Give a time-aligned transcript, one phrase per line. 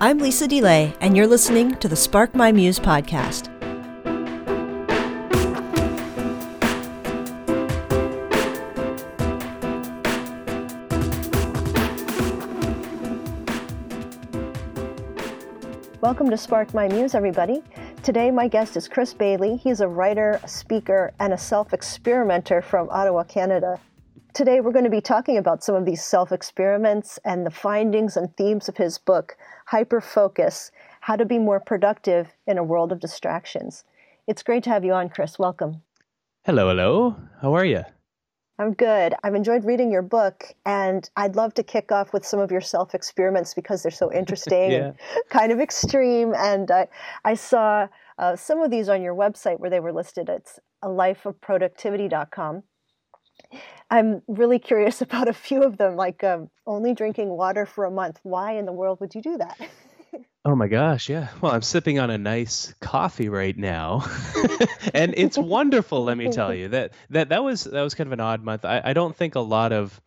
[0.00, 3.48] I'm Lisa DeLay, and you're listening to the Spark My Muse podcast.
[16.00, 17.60] Welcome to Spark My Muse, everybody.
[18.04, 19.56] Today, my guest is Chris Bailey.
[19.56, 23.80] He's a writer, a speaker, and a self experimenter from Ottawa, Canada.
[24.32, 28.16] Today, we're going to be talking about some of these self experiments and the findings
[28.16, 29.36] and themes of his book,
[29.68, 30.70] Hyper Focus
[31.02, 33.84] How to Be More Productive in a World of Distractions.
[34.26, 35.38] It's great to have you on, Chris.
[35.38, 35.82] Welcome.
[36.46, 37.16] Hello, hello.
[37.42, 37.82] How are you?
[38.58, 39.12] I'm good.
[39.22, 42.62] I've enjoyed reading your book, and I'd love to kick off with some of your
[42.62, 44.86] self experiments because they're so interesting yeah.
[44.86, 44.96] and
[45.28, 46.32] kind of extreme.
[46.34, 46.88] And I,
[47.26, 50.30] I saw uh, some of these on your website where they were listed.
[50.30, 52.62] It's a lifeofproductivity.com.
[53.90, 57.90] I'm really curious about a few of them, like um, only drinking water for a
[57.90, 58.20] month.
[58.22, 59.58] Why in the world would you do that?
[60.44, 61.28] Oh my gosh, yeah.
[61.42, 64.06] Well, I'm sipping on a nice coffee right now,
[64.94, 66.04] and it's wonderful.
[66.04, 68.64] Let me tell you that that that was that was kind of an odd month.
[68.64, 70.00] I, I don't think a lot of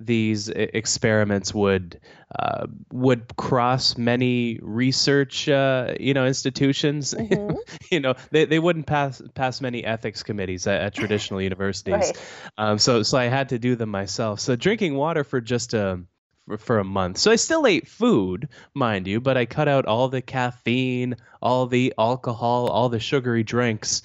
[0.00, 2.00] these experiments would
[2.36, 7.56] uh, would cross many research uh, you know institutions mm-hmm.
[7.90, 12.18] you know they, they wouldn't pass pass many ethics committees at, at traditional universities right.
[12.58, 16.00] um, so so I had to do them myself so drinking water for just a
[16.46, 17.18] for, for a month.
[17.18, 21.66] So I still ate food, mind you, but I cut out all the caffeine, all
[21.66, 24.02] the alcohol, all the sugary drinks.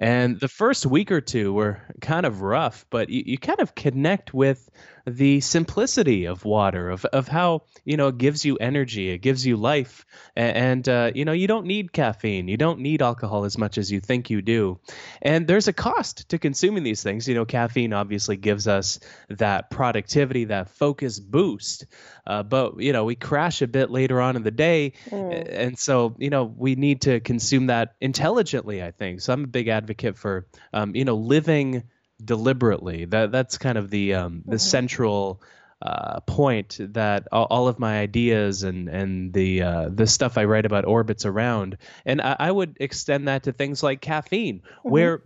[0.00, 3.74] And the first week or two were kind of rough, but you, you kind of
[3.74, 4.70] connect with
[5.06, 9.44] the simplicity of water, of, of how, you know, it gives you energy, it gives
[9.44, 10.06] you life.
[10.36, 13.90] And, uh, you know, you don't need caffeine, you don't need alcohol as much as
[13.90, 14.78] you think you do.
[15.20, 17.28] And there's a cost to consuming these things.
[17.28, 21.86] You know, caffeine obviously gives us that productivity, that focus boost.
[22.26, 24.92] Uh, but, you know, we crash a bit later on in the day.
[25.10, 25.48] Mm.
[25.50, 29.20] And so, you know, we need to consume that intelligently, I think.
[29.20, 31.84] So I'm a big advocate for, um, you know, living
[32.22, 33.04] deliberately.
[33.06, 34.58] That that's kind of the um, the mm-hmm.
[34.58, 35.42] central
[35.82, 40.44] uh, point that all, all, of my ideas and and the uh, the stuff I
[40.44, 41.78] write about orbits around.
[42.04, 44.90] And I, I would extend that to things like caffeine, mm-hmm.
[44.90, 45.22] where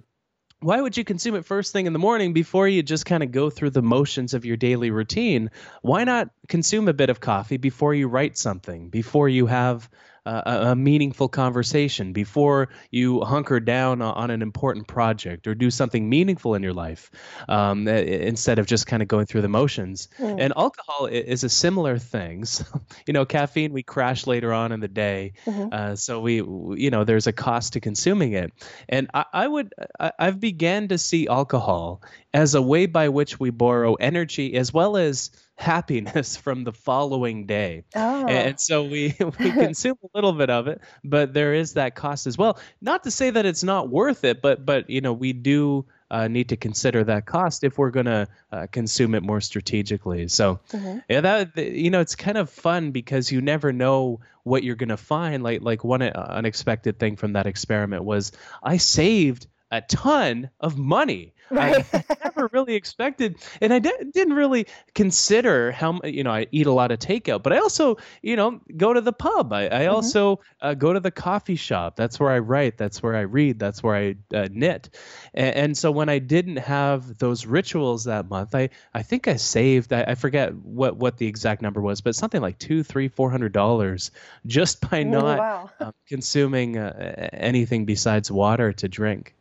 [0.61, 3.31] why would you consume it first thing in the morning before you just kind of
[3.31, 5.51] go through the motions of your daily routine?
[5.83, 9.91] Why not consume a bit of coffee before you write something, before you have
[10.27, 16.09] uh, a meaningful conversation before you hunker down on an important project or do something
[16.09, 17.11] meaningful in your life
[17.49, 20.09] um, instead of just kind of going through the motions.
[20.19, 20.41] Mm.
[20.41, 22.45] And alcohol is a similar thing.
[22.55, 22.65] So,
[23.07, 25.69] you know, caffeine we crash later on in the day, mm-hmm.
[25.73, 28.53] uh, so we, you know, there's a cost to consuming it.
[28.89, 32.01] And I, I would, I, I've began to see alcohol
[32.35, 37.47] as a way by which we borrow energy as well as happiness from the following
[37.47, 37.85] day.
[37.95, 38.27] Oh.
[38.27, 42.27] And so we we consume a little bit of it, but there is that cost
[42.27, 42.59] as well.
[42.83, 46.29] Not to say that it's not worth it, but but you know, we do uh,
[46.29, 50.29] need to consider that cost if we're going to uh, consume it more strategically.
[50.29, 50.99] So, mm-hmm.
[51.09, 54.91] yeah, that you know, it's kind of fun because you never know what you're going
[54.91, 55.45] to find.
[55.45, 60.77] Like like one uh, unexpected thing from that experiment was I saved a ton of
[60.77, 61.85] money Right.
[61.93, 66.67] I never really expected, and I di- didn't really consider how you know I eat
[66.67, 69.53] a lot of takeout, but I also you know go to the pub.
[69.53, 69.95] I, I mm-hmm.
[69.95, 71.97] also uh, go to the coffee shop.
[71.97, 72.79] That's where I write.
[72.79, 73.59] That's where I read.
[73.59, 74.91] That's where I uh, knit.
[75.35, 79.37] And, and, so when I didn't have those rituals that month, I I think I
[79.37, 79.93] saved.
[79.93, 83.31] I, I forget what what the exact number was, but something like two, three, four
[83.31, 84.11] hundred dollars
[84.47, 85.71] just by oh, not wow.
[85.81, 89.35] um, consuming uh, anything besides water to drink.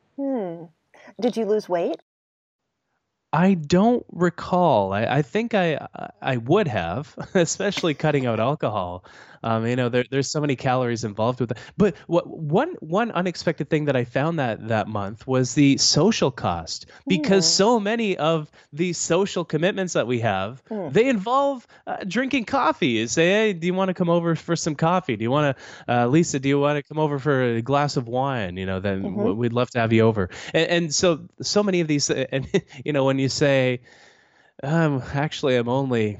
[1.19, 2.01] Did you lose weight?
[3.31, 4.93] I don't recall.
[4.93, 5.87] I, I think I
[6.21, 9.05] I would have, especially cutting out alcohol.
[9.43, 11.57] Um, you know, there, there's so many calories involved with it.
[11.77, 16.31] But what one one unexpected thing that I found that that month was the social
[16.31, 20.91] cost because so many of the social commitments that we have mm.
[20.91, 22.87] they involve uh, drinking coffee.
[22.87, 25.15] You say, hey, do you want to come over for some coffee?
[25.15, 26.39] Do you want to, uh, Lisa?
[26.39, 28.57] Do you want to come over for a glass of wine?
[28.57, 29.37] You know, then mm-hmm.
[29.37, 30.29] we'd love to have you over.
[30.53, 32.47] And, and so so many of these, and
[32.83, 33.81] you know, when you say
[34.61, 36.17] um, actually, I'm only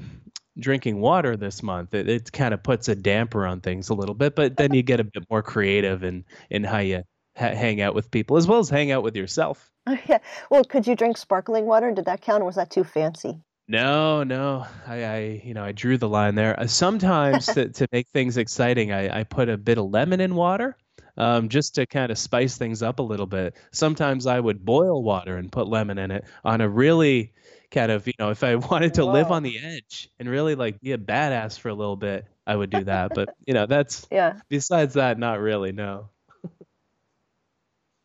[0.58, 4.14] drinking water this month, it, it kind of puts a damper on things a little
[4.14, 4.34] bit.
[4.34, 7.04] But then you get a bit more creative in in how you
[7.36, 9.70] ha- hang out with people as well as hang out with yourself.
[10.08, 10.18] yeah.
[10.50, 11.92] Well, could you drink sparkling water?
[11.92, 13.40] Did that count, or was that too fancy?
[13.66, 14.66] No, no.
[14.86, 16.58] I, I you know, I drew the line there.
[16.58, 20.34] Uh, sometimes to, to make things exciting, I, I put a bit of lemon in
[20.34, 20.76] water.
[21.16, 23.54] Um, just to kind of spice things up a little bit.
[23.70, 27.32] Sometimes I would boil water and put lemon in it on a really
[27.70, 30.80] kind of you know if i wanted to live on the edge and really like
[30.80, 33.12] be a badass for a little bit I would do that.
[33.14, 34.40] but you know, that's yeah.
[34.48, 35.72] Besides that, not really.
[35.72, 36.08] No.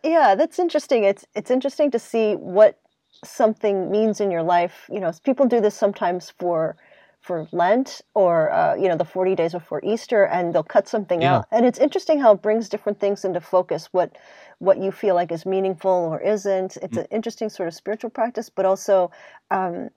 [0.04, 1.04] yeah, that's interesting.
[1.04, 2.80] It's it's interesting to see what
[3.24, 4.90] something means in your life.
[4.92, 6.78] You know, people do this sometimes for
[7.22, 11.22] for Lent or uh, you know the 40 days before Easter, and they'll cut something
[11.22, 11.38] yeah.
[11.38, 11.46] out.
[11.52, 13.90] And it's interesting how it brings different things into focus.
[13.92, 14.18] What
[14.60, 16.78] what you feel like is meaningful or isn't.
[16.78, 17.02] It's mm.
[17.02, 19.12] an interesting sort of spiritual practice, but also.
[19.52, 19.90] Um,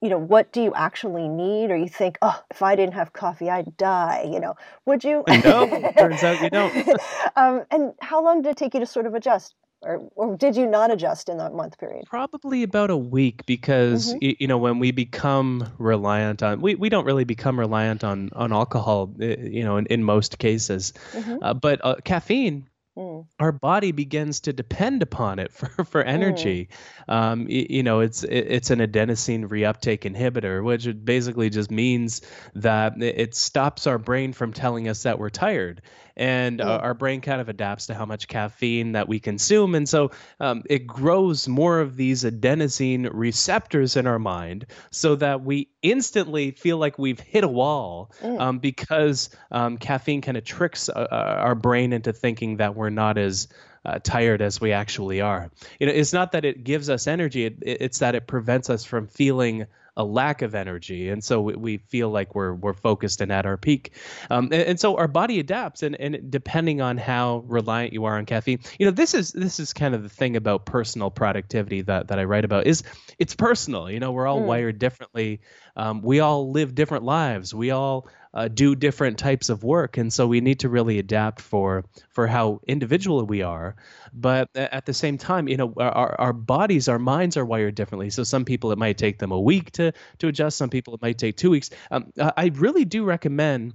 [0.00, 1.72] you know, what do you actually need?
[1.72, 4.28] Or you think, oh, if I didn't have coffee, I'd die.
[4.30, 4.54] You know,
[4.86, 5.24] would you?
[5.26, 6.88] no, turns out you don't.
[7.36, 9.56] um, and how long did it take you to sort of adjust?
[9.82, 12.04] Or, or did you not adjust in that month period?
[12.06, 14.36] Probably about a week because mm-hmm.
[14.38, 18.52] you know when we become reliant on we, we don't really become reliant on on
[18.52, 21.36] alcohol eh, you know in, in most cases, mm-hmm.
[21.42, 23.26] uh, but uh, caffeine Mm.
[23.38, 26.68] our body begins to depend upon it for, for energy.
[27.08, 27.14] Mm.
[27.14, 32.22] Um, you, you, know, it's it, it's an adenosine reuptake inhibitor, which basically just means
[32.56, 35.80] that it stops our brain from telling us that we're tired
[36.18, 39.88] and uh, our brain kind of adapts to how much caffeine that we consume and
[39.88, 40.10] so
[40.40, 46.50] um, it grows more of these adenosine receptors in our mind so that we instantly
[46.50, 48.40] feel like we've hit a wall mm.
[48.40, 52.90] um, because um, caffeine kind of tricks uh, uh, our brain into thinking that we're
[52.90, 53.48] not as
[53.84, 55.50] uh, tired as we actually are.
[55.78, 58.84] You know, it's not that it gives us energy; it, it's that it prevents us
[58.84, 59.66] from feeling
[59.98, 63.44] a lack of energy, and so we, we feel like we're we're focused and at
[63.44, 63.92] our peak.
[64.30, 68.16] Um, and, and, so our body adapts, and, and depending on how reliant you are
[68.16, 71.82] on caffeine, you know, this is this is kind of the thing about personal productivity
[71.82, 72.84] that that I write about is
[73.18, 73.90] it's personal.
[73.90, 74.46] You know, we're all mm.
[74.46, 75.40] wired differently.
[75.76, 77.52] Um, we all live different lives.
[77.52, 78.08] We all
[78.38, 82.28] uh, do different types of work, and so we need to really adapt for for
[82.28, 83.74] how individual we are.
[84.12, 88.10] But at the same time, you know, our our bodies, our minds are wired differently.
[88.10, 90.56] So some people it might take them a week to to adjust.
[90.56, 91.70] Some people it might take two weeks.
[91.90, 93.74] Um, I really do recommend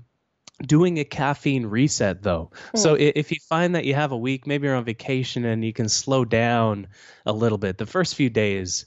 [0.66, 2.52] doing a caffeine reset though.
[2.74, 2.80] Mm.
[2.80, 5.74] So if you find that you have a week, maybe you're on vacation and you
[5.74, 6.88] can slow down
[7.26, 8.86] a little bit, the first few days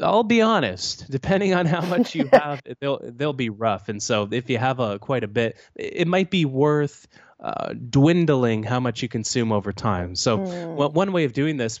[0.00, 1.10] I'll be honest.
[1.10, 3.88] Depending on how much you have, they'll they'll be rough.
[3.88, 7.06] And so, if you have a quite a bit, it might be worth
[7.42, 10.14] uh, dwindling how much you consume over time.
[10.14, 10.92] So, mm.
[10.92, 11.80] one way of doing this,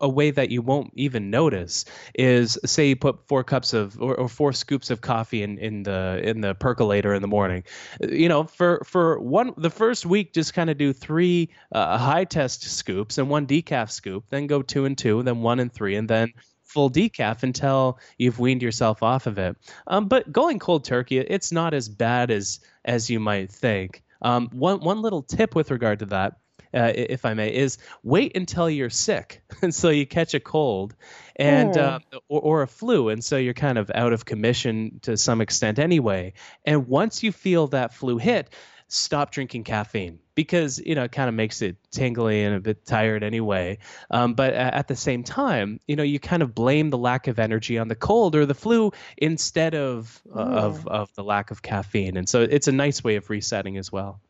[0.00, 4.16] a way that you won't even notice, is say you put four cups of or,
[4.16, 7.62] or, four scoops of coffee in, in the in the percolator in the morning.
[8.00, 12.24] You know, for for one the first week, just kind of do three uh, high
[12.24, 15.94] test scoops and one decaf scoop, then go two and two, then one and three,
[15.94, 16.32] and then
[16.70, 19.56] full decaf until you've weaned yourself off of it.
[19.86, 24.02] Um, but going cold turkey, it's not as bad as as you might think.
[24.22, 26.36] Um, one one little tip with regard to that.
[26.72, 30.94] Uh, if I may, is wait until you're sick, and so you catch a cold,
[31.34, 31.82] and mm.
[31.82, 35.40] uh, or, or, a flu, and so you're kind of out of commission to some
[35.40, 36.34] extent anyway.
[36.64, 38.50] And once you feel that flu hit,
[38.92, 42.84] stop drinking caffeine because you know it kind of makes it tingly and a bit
[42.84, 43.78] tired anyway.
[44.10, 47.38] Um, but at the same time, you know, you kind of blame the lack of
[47.38, 50.54] energy on the cold or the flu instead of uh, mm.
[50.54, 53.90] of of the lack of caffeine, and so it's a nice way of resetting as
[53.90, 54.20] well.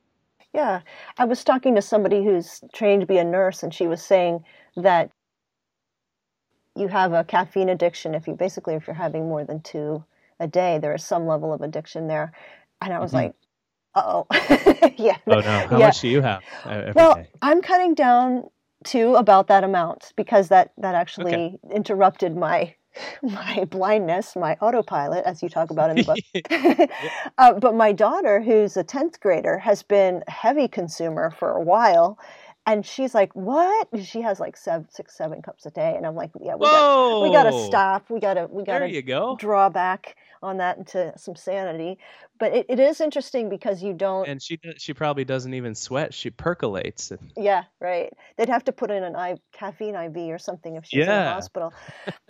[0.53, 0.81] Yeah,
[1.17, 4.45] I was talking to somebody who's trained to be a nurse, and she was saying
[4.77, 5.11] that
[6.77, 10.05] you have a caffeine addiction if you basically if you're having more than two
[10.41, 12.33] a day, there is some level of addiction there.
[12.81, 13.27] And I was mm-hmm.
[13.27, 13.35] like,
[13.95, 14.27] oh.
[14.97, 15.17] yeah.
[15.27, 15.41] Oh no.
[15.41, 15.87] How yeah.
[15.87, 16.43] much do you have?
[16.65, 17.29] Uh, well, day?
[17.43, 18.45] I'm cutting down
[18.85, 21.59] to about that amount because that that actually okay.
[21.75, 22.75] interrupted my
[23.23, 26.91] my blindness, my autopilot, as you talk about in the book.
[27.39, 31.63] uh, but my daughter, who's a 10th grader, has been a heavy consumer for a
[31.63, 32.19] while.
[32.67, 36.15] And she's like, "What?" She has like seven, six, seven cups a day, and I'm
[36.15, 38.11] like, "Yeah, we got, we got to stop.
[38.11, 39.35] We got to, we got to go.
[39.41, 41.99] draw back on that into some sanity."
[42.39, 44.29] But it, it is interesting because you don't.
[44.29, 46.15] And she she probably doesn't even sweat.
[46.15, 47.13] She percolates.
[47.37, 48.13] Yeah, right.
[48.37, 51.21] They'd have to put in an IV, caffeine IV or something if she's yeah.
[51.21, 51.73] in the hospital.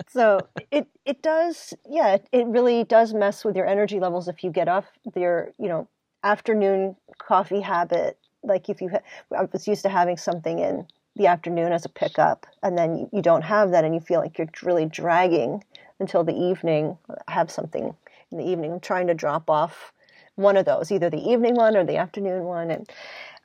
[0.08, 0.40] so
[0.70, 4.50] it it does, yeah, it, it really does mess with your energy levels if you
[4.50, 5.88] get off your, you know,
[6.22, 8.90] afternoon coffee habit like if you
[9.36, 10.86] I was used to having something in
[11.16, 14.38] the afternoon as a pickup, and then you don't have that, and you feel like
[14.38, 15.62] you're really dragging
[16.00, 16.98] until the evening.
[17.28, 17.94] Have something
[18.30, 18.72] in the evening.
[18.72, 19.92] I'm trying to drop off
[20.36, 22.90] one of those, either the evening one or the afternoon one, and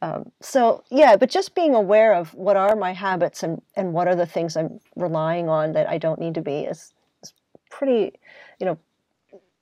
[0.01, 1.15] um, so yeah.
[1.17, 4.57] But just being aware of what are my habits and and what are the things
[4.57, 7.33] I'm relying on that I don't need to be is, is
[7.69, 8.13] pretty,
[8.59, 8.77] you know,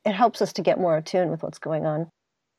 [0.06, 2.10] it helps us to get more attuned with what's going on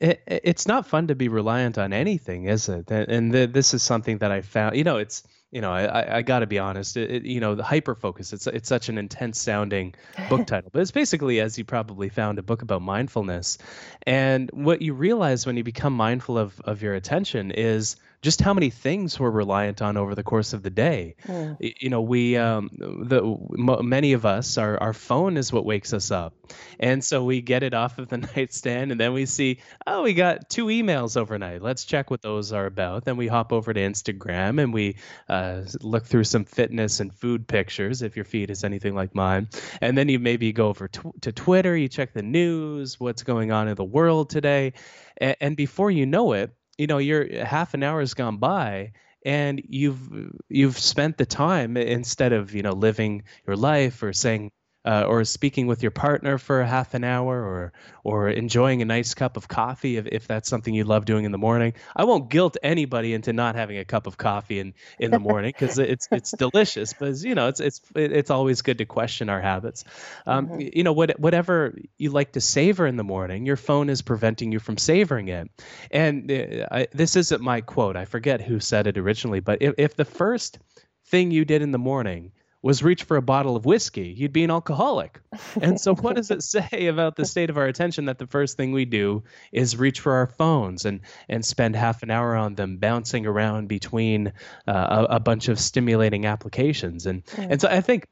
[0.01, 2.91] it, it's not fun to be reliant on anything, is it?
[2.91, 4.77] And the, this is something that I found.
[4.77, 5.23] You know, it's
[5.55, 6.97] you know, I, I got to be honest.
[6.97, 8.33] It, it, you know, the hyper focus.
[8.33, 9.95] It's it's such an intense sounding
[10.29, 13.59] book title, but it's basically, as you probably found, a book about mindfulness.
[14.05, 17.95] And what you realize when you become mindful of of your attention is
[18.25, 21.15] just how many things we're reliant on over the course of the day.
[21.27, 21.59] Mm.
[21.61, 25.93] You know, we um, the m- many of us our our phone is what wakes
[25.93, 26.35] us up,
[26.81, 30.15] and so we get it off of the nightstand, and then we see oh we
[30.15, 31.61] got two emails overnight.
[31.61, 33.05] Let's check what those are about.
[33.05, 34.97] Then we hop over to Instagram and we
[35.29, 39.51] uh, look through some fitness and food pictures if your feed is anything like mine,
[39.83, 43.53] and then you maybe go over tw- to Twitter, you check the news, what's going
[43.53, 44.73] on in the world today,
[45.19, 48.93] and, and before you know it you know you're half an hour has gone by
[49.25, 54.51] and you've you've spent the time instead of you know living your life or saying
[54.85, 57.73] uh, or speaking with your partner for half an hour or
[58.05, 61.33] or enjoying a nice cup of coffee if, if that's something you love doing in
[61.33, 61.73] the morning.
[61.97, 65.53] I won't guilt anybody into not having a cup of coffee in, in the morning
[65.59, 66.93] because it's it's delicious.
[66.93, 69.85] But you know, it's it's it's always good to question our habits.
[70.27, 70.69] Um, mm-hmm.
[70.75, 74.53] You know, what, whatever you like to savor in the morning, your phone is preventing
[74.53, 75.51] you from savoring it.
[75.91, 77.97] And uh, I, this isn't my quote.
[77.97, 80.59] I forget who said it originally, but if, if the first
[81.07, 82.33] thing you did in the morning
[82.65, 85.21] was reach for a bottle of whiskey, you'd be an alcoholic.
[85.61, 88.57] And so, what does it say about the state of our attention that the first
[88.57, 92.55] thing we do is reach for our phones and and spend half an hour on
[92.55, 94.29] them, bouncing around between
[94.67, 97.05] uh, a, a, bunch of stimulating applications?
[97.05, 98.09] And and so, I think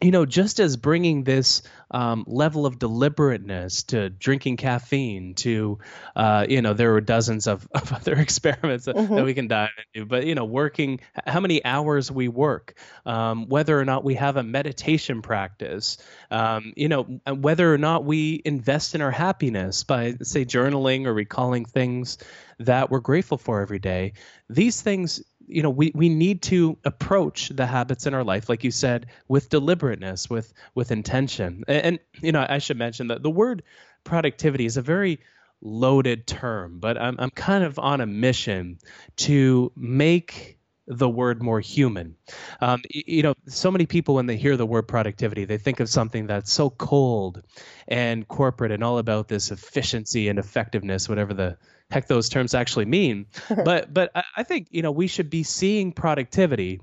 [0.00, 5.78] you know, just as bringing this um, level of deliberateness to drinking caffeine, to,
[6.14, 9.16] uh, you know, there were dozens of, of other experiments that, mm-hmm.
[9.16, 13.48] that, we can dive into, but, you know, working, how many hours we work, um,
[13.48, 15.98] whether or not we have a meditation practice,
[16.30, 21.14] um, you know, whether or not we invest in our happiness by, say, journaling or
[21.14, 22.18] recalling things
[22.60, 24.12] that we're grateful for every day.
[24.48, 28.64] These things you know we, we need to approach the habits in our life like
[28.64, 33.22] you said with deliberateness with with intention and, and you know i should mention that
[33.22, 33.62] the word
[34.04, 35.18] productivity is a very
[35.60, 38.78] loaded term but i'm, I'm kind of on a mission
[39.16, 42.16] to make the word more human.
[42.60, 45.88] Um, you know, so many people when they hear the word productivity, they think of
[45.88, 47.42] something that's so cold
[47.86, 51.58] and corporate and all about this efficiency and effectiveness, whatever the
[51.90, 53.26] heck those terms actually mean.
[53.64, 56.80] but but I think you know we should be seeing productivity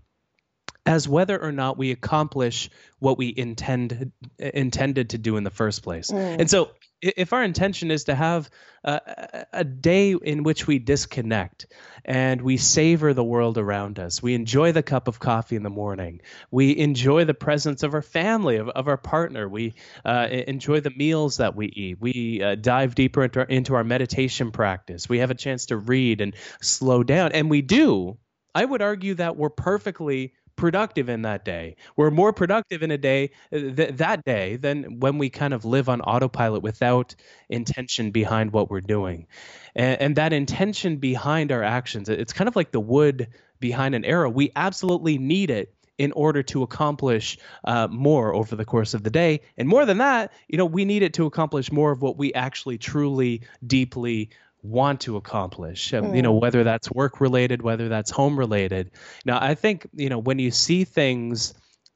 [0.86, 2.70] as whether or not we accomplish
[3.00, 6.12] what we intend intended to do in the first place.
[6.12, 6.42] Mm.
[6.42, 6.72] And so
[7.16, 8.50] if our intention is to have
[8.84, 11.68] a, a, day in which we disconnect
[12.04, 15.70] and we savor the world around us, we enjoy the cup of coffee in the
[15.70, 16.22] morning,
[16.52, 20.92] we enjoy the presence of our family, of, of our partner, we uh, enjoy the
[20.92, 25.20] meals that we eat, we uh, dive deeper into our, into our meditation practice, we
[25.20, 28.18] have a chance to read and slow down, and we do.
[28.54, 31.76] I would argue that we're perfectly productive in that day.
[31.96, 35.66] We're more productive in a day uh, th- that day than when we kind of
[35.66, 37.16] live on autopilot without
[37.50, 39.28] intention behind what we're doing.
[39.76, 43.28] And, and that intention behind our actions, it's kind of like the wood
[43.60, 44.30] behind an arrow.
[44.30, 49.10] We absolutely need it in order to accomplish uh, more over the course of the
[49.10, 49.42] day.
[49.58, 52.34] And more than that, you know, we need it to accomplish more of what we
[52.34, 54.30] actually truly, deeply
[54.66, 56.16] want to accomplish mm.
[56.16, 56.42] you know hmm.
[56.42, 58.92] whether that's work related whether that's home related
[59.26, 61.54] now i think you know when you see things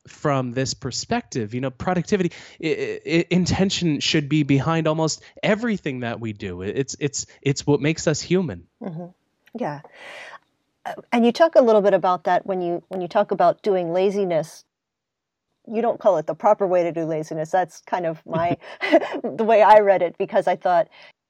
[0.07, 2.31] from this perspective you know productivity
[2.63, 7.81] I- I- intention should be behind almost everything that we do it's it's it's what
[7.81, 9.07] makes us human mm-hmm.
[9.57, 9.81] yeah
[10.85, 13.61] uh, and you talk a little bit about that when you when you talk about
[13.61, 14.65] doing laziness
[15.67, 18.57] you don't call it the proper way to do laziness that's kind of my
[19.23, 20.87] the way i read it because i thought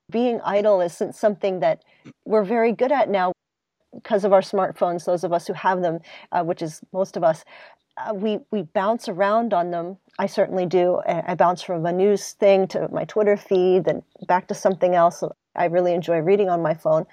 [0.09, 1.83] being idle isn't something that
[2.25, 3.33] we're very good at now
[3.93, 5.99] because of our smartphones, those of us who have them,
[6.31, 7.43] uh, which is most of us.
[7.97, 9.97] Uh, we we bounce around on them.
[10.19, 11.01] I certainly do.
[11.07, 15.23] I bounce from a news thing to my Twitter feed, then back to something else.
[15.55, 17.05] I really enjoy reading on my phone,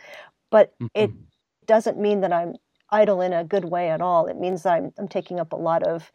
[0.50, 0.86] but mm-hmm.
[0.94, 1.10] it
[1.66, 2.54] doesn't mean that I'm
[2.90, 4.26] idle in a good way at all.
[4.26, 6.12] It means that I'm, I'm taking up a lot of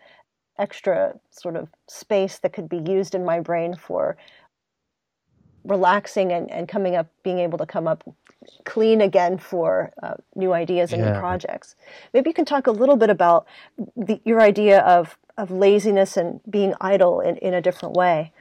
[0.57, 4.15] extra sort of space that could be used in my brain for
[5.63, 8.03] relaxing and, and coming up, being able to come up
[8.65, 11.13] clean again for uh, new ideas and yeah.
[11.13, 11.75] new projects.
[12.13, 13.45] Maybe you can talk a little bit about
[13.95, 18.33] the, your idea of, of laziness and being idle in, in a different way.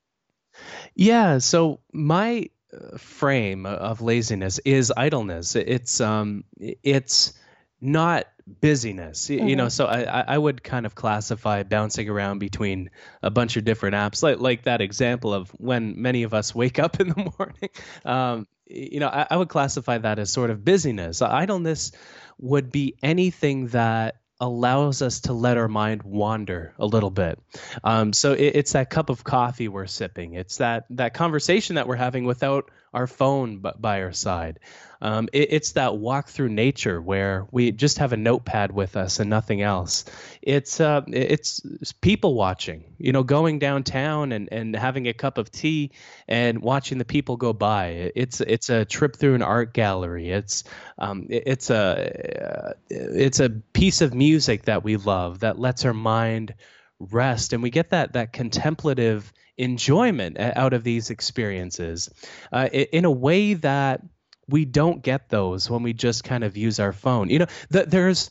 [0.95, 1.39] Yeah.
[1.39, 5.55] So my uh, frame of laziness is idleness.
[5.57, 7.35] It's um, it's
[7.81, 8.27] not
[8.61, 9.47] busyness mm-hmm.
[9.47, 9.71] you know mm-hmm.
[9.71, 12.91] so I, I would kind of classify bouncing around between
[13.23, 16.79] a bunch of different apps like like that example of when many of us wake
[16.79, 17.71] up in the morning
[18.05, 21.93] um, you know I, I would classify that as sort of busyness idleness
[22.39, 27.39] would be anything that allows us to let our mind wander a little bit.
[27.85, 30.35] Um, so it, it's that cup of coffee we're sipping.
[30.35, 34.59] It's that that conversation that we're having without our phone by our side.
[35.03, 39.19] Um, it, it's that walk through nature where we just have a notepad with us
[39.19, 40.05] and nothing else.
[40.43, 41.63] It's uh, it's
[42.01, 42.85] people watching.
[42.99, 45.93] You know, going downtown and, and having a cup of tea
[46.29, 48.13] and watching the people go by.
[48.15, 50.31] It's it's a trip through an art gallery.
[50.31, 50.65] It's
[50.99, 56.55] um, it's a it's a piece of music that we love that lets our mind
[57.01, 62.09] rest and we get that that contemplative enjoyment out of these experiences.
[62.53, 64.03] Uh, in a way that
[64.49, 67.29] we don't get those when we just kind of use our phone.
[67.31, 68.31] You know, th- there's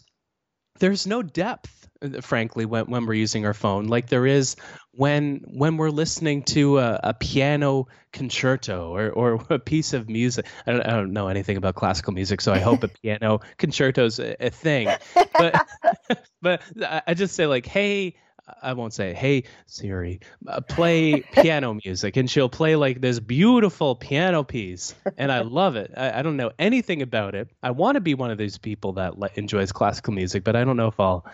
[0.80, 3.88] there's no depth uh, frankly when, when we're using our phone.
[3.88, 4.56] Like there is
[4.92, 10.46] when when we're listening to a, a piano concerto or, or a piece of music.
[10.66, 14.06] I don't, I don't, know anything about classical music so i hope a piano concerto
[14.06, 14.90] is a, a thing.
[15.34, 15.68] But
[16.42, 16.62] but
[17.08, 18.16] i just say like hey
[18.62, 23.96] I won't say, "Hey Siri, uh, play piano music," and she'll play like this beautiful
[23.96, 25.92] piano piece, and I love it.
[25.96, 27.50] I, I don't know anything about it.
[27.64, 30.64] I want to be one of those people that le- enjoys classical music, but I
[30.64, 31.26] don't know if I'll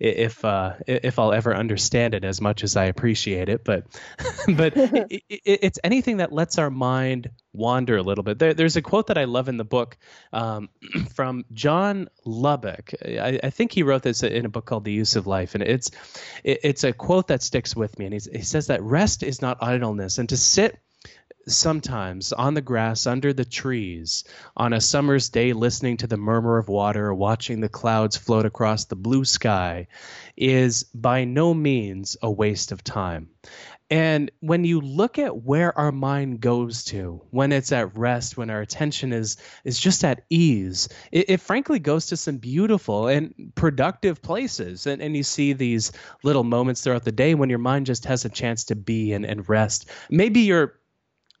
[0.00, 3.64] if uh, if I'll ever understand it as much as I appreciate it.
[3.64, 3.84] But
[4.56, 8.38] but it, it, it's anything that lets our mind wander a little bit.
[8.38, 9.96] There, there's a quote that I love in the book
[10.32, 10.68] um,
[11.14, 12.92] from John Lubbock.
[13.02, 15.62] I, I, think he wrote this in a book called The Use of Life, and
[15.62, 15.90] it's
[16.42, 18.06] it, it's a quote that sticks with me.
[18.06, 20.78] And he says that rest is not idleness, and to sit
[21.46, 24.24] sometimes on the grass under the trees
[24.56, 28.84] on a summer's day listening to the murmur of water watching the clouds float across
[28.86, 29.86] the blue sky
[30.36, 33.28] is by no means a waste of time.
[33.90, 38.48] And when you look at where our mind goes to when it's at rest, when
[38.48, 43.52] our attention is is just at ease, it, it frankly goes to some beautiful and
[43.54, 44.86] productive places.
[44.86, 48.24] And, and you see these little moments throughout the day when your mind just has
[48.24, 49.90] a chance to be and, and rest.
[50.08, 50.78] Maybe you're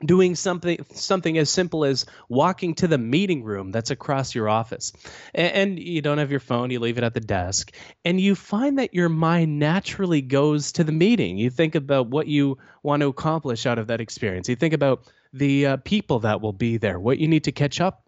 [0.06, 4.92] doing something something as simple as walking to the meeting room that's across your office.
[5.34, 7.72] And, and, you don't have your phone you leave it at the desk
[8.04, 11.36] and you find that your mind naturally goes to the meeting.
[11.38, 14.48] You think about what you want to accomplish out of that experience.
[14.48, 17.80] You think about the uh, people that will be there what you need to catch
[17.80, 18.03] up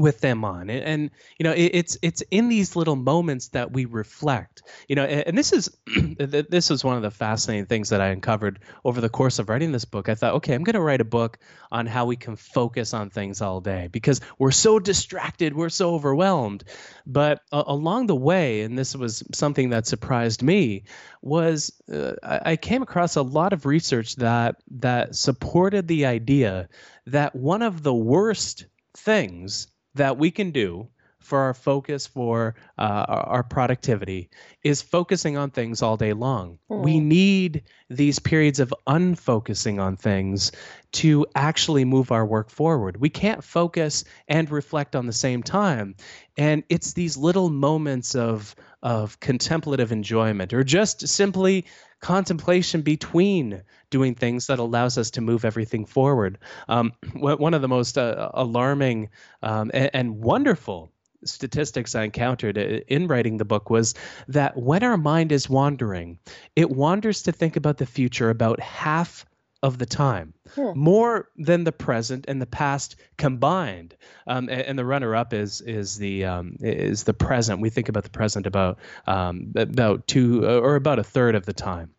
[0.00, 0.70] with them on.
[0.70, 4.96] And, and you know it, it's it's in these little moments that we reflect you
[4.96, 5.70] know and, and this is
[6.18, 9.72] this is one of the fascinating things that i uncovered over the course of writing
[9.72, 10.08] this book.
[10.08, 11.38] I thought okay i'm going to write a book
[11.70, 15.94] on how we can focus on things all day because we're so distracted we're so
[15.94, 16.64] overwhelmed.
[17.06, 20.84] But uh, along the way and this was something that surprised me
[21.22, 26.68] was uh, I, I came across a lot of research that that supported the idea
[27.06, 30.88] that one of the worst things that we can do
[31.20, 34.30] for our focus for uh, our productivity
[34.62, 36.58] is focusing on things all day long.
[36.70, 36.82] Mm.
[36.82, 40.52] We need these periods of unfocusing on things
[40.92, 43.00] to actually move our work forward.
[43.00, 45.94] We can't focus and reflect on the same time.
[46.36, 51.66] And it's these little moments of of contemplative enjoyment or just simply
[52.00, 56.38] contemplation between doing things that allows us to move everything forward.
[56.68, 59.10] Um, one of the most uh, alarming
[59.42, 60.90] um, and, and wonderful
[61.24, 63.94] statistics I encountered uh, in writing the book was
[64.28, 66.18] that when our mind is wandering,
[66.56, 69.24] it wanders to think about the future about half
[69.62, 70.32] of the time,
[70.74, 73.94] more than the present and the past combined.
[74.26, 77.60] Um, and, and, the runner-up is is the um, is the present.
[77.60, 81.52] We think about the present about um, about two or about a third of the
[81.52, 81.90] time.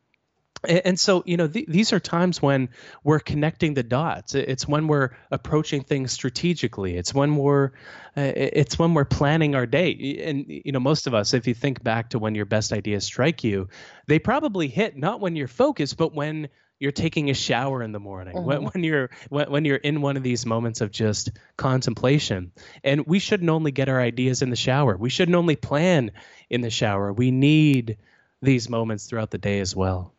[0.63, 2.69] And so, you know, th- these are times when
[3.04, 4.36] we're connecting the dots.
[4.36, 6.97] It's when we're approaching things strategically.
[6.97, 7.71] It's when we're,
[8.15, 10.21] uh, it's when we're planning our day.
[10.24, 13.06] And you know, most of us, if you think back to when your best ideas
[13.06, 13.69] strike you,
[14.08, 16.50] they probably hit not when you're focused, but when
[16.82, 18.45] you're taking a shower in the morning, mm-hmm.
[18.45, 22.52] when, when you're when, when you're in one of these moments of just contemplation.
[22.84, 24.97] And we shouldn't only get our ideas in the shower.
[24.97, 26.12] We shouldn't only plan
[26.50, 27.13] in the shower.
[27.13, 27.97] We need
[28.41, 30.13] these moments throughout the day as well.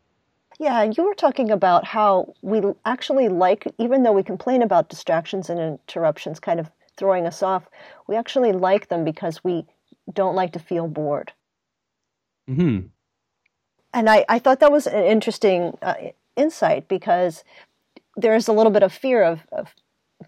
[0.62, 5.50] Yeah, you were talking about how we actually like, even though we complain about distractions
[5.50, 7.68] and interruptions kind of throwing us off,
[8.06, 9.66] we actually like them because we
[10.12, 11.32] don't like to feel bored.
[12.46, 12.78] Hmm.
[13.92, 15.94] And I, I thought that was an interesting uh,
[16.36, 17.42] insight because
[18.16, 19.74] there's a little bit of fear of, of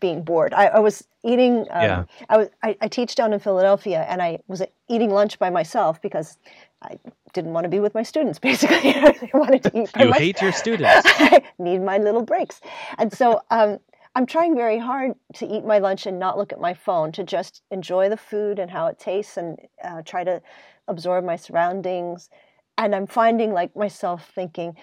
[0.01, 0.53] being bored.
[0.53, 1.61] I, I was eating.
[1.71, 2.05] Um, yeah.
[2.29, 2.49] I was.
[2.61, 6.39] I, I, teach down in Philadelphia, and I was eating lunch by myself because
[6.85, 6.99] I
[7.33, 8.39] didn't want to be with my students.
[8.51, 9.91] Basically, I wanted to eat.
[9.99, 11.03] you hate your students.
[11.07, 12.61] I need my little breaks,
[12.99, 13.79] and so um,
[14.15, 17.25] I'm trying very hard to eat my lunch and not look at my phone, to
[17.25, 20.41] just enjoy the food and how it tastes, and uh, try to
[20.89, 22.31] absorb my surroundings.
[22.77, 24.77] And I'm finding like myself thinking,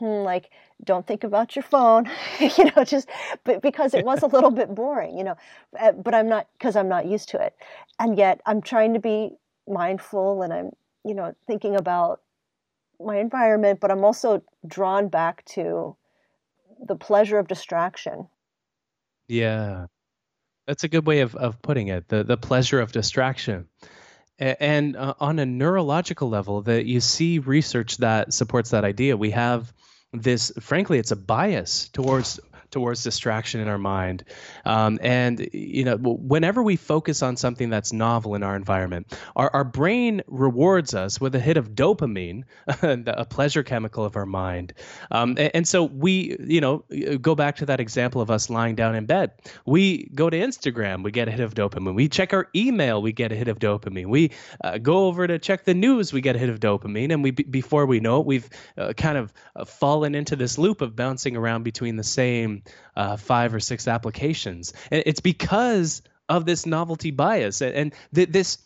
[0.00, 0.50] like
[0.82, 3.08] don't think about your phone you know just
[3.44, 5.36] but because it was a little bit boring you know
[5.80, 7.54] uh, but i'm not because i'm not used to it
[7.98, 9.30] and yet i'm trying to be
[9.66, 10.70] mindful and i'm
[11.04, 12.20] you know thinking about
[13.00, 15.96] my environment but i'm also drawn back to
[16.86, 18.28] the pleasure of distraction.
[19.28, 19.86] Yeah.
[20.66, 23.68] That's a good way of, of putting it the the pleasure of distraction.
[24.38, 29.16] And uh, on a neurological level that you see research that supports that idea.
[29.16, 29.72] We have
[30.12, 32.40] this frankly it's a bias towards
[32.74, 34.24] towards distraction in our mind.
[34.64, 39.48] Um, and you know, whenever we focus on something that's novel in our environment, our,
[39.54, 42.42] our brain rewards us with a hit of dopamine,
[42.82, 44.72] a pleasure chemical of our mind.
[45.12, 46.84] Um, and, and, so we, you know,
[47.20, 49.30] go back to that example of us lying down in bed.
[49.64, 51.94] We go to Instagram, we get a hit of dopamine.
[51.94, 54.06] We check our email, we get a hit of dopamine.
[54.06, 54.32] We
[54.64, 57.12] uh, go over to check the news, we get a hit of dopamine.
[57.12, 60.80] And we, before we know it, we've uh, kind of uh, fallen into this loop
[60.80, 62.63] of bouncing around between the same
[62.96, 64.72] uh, five or six applications.
[64.90, 68.58] And it's because of this novelty bias and th- this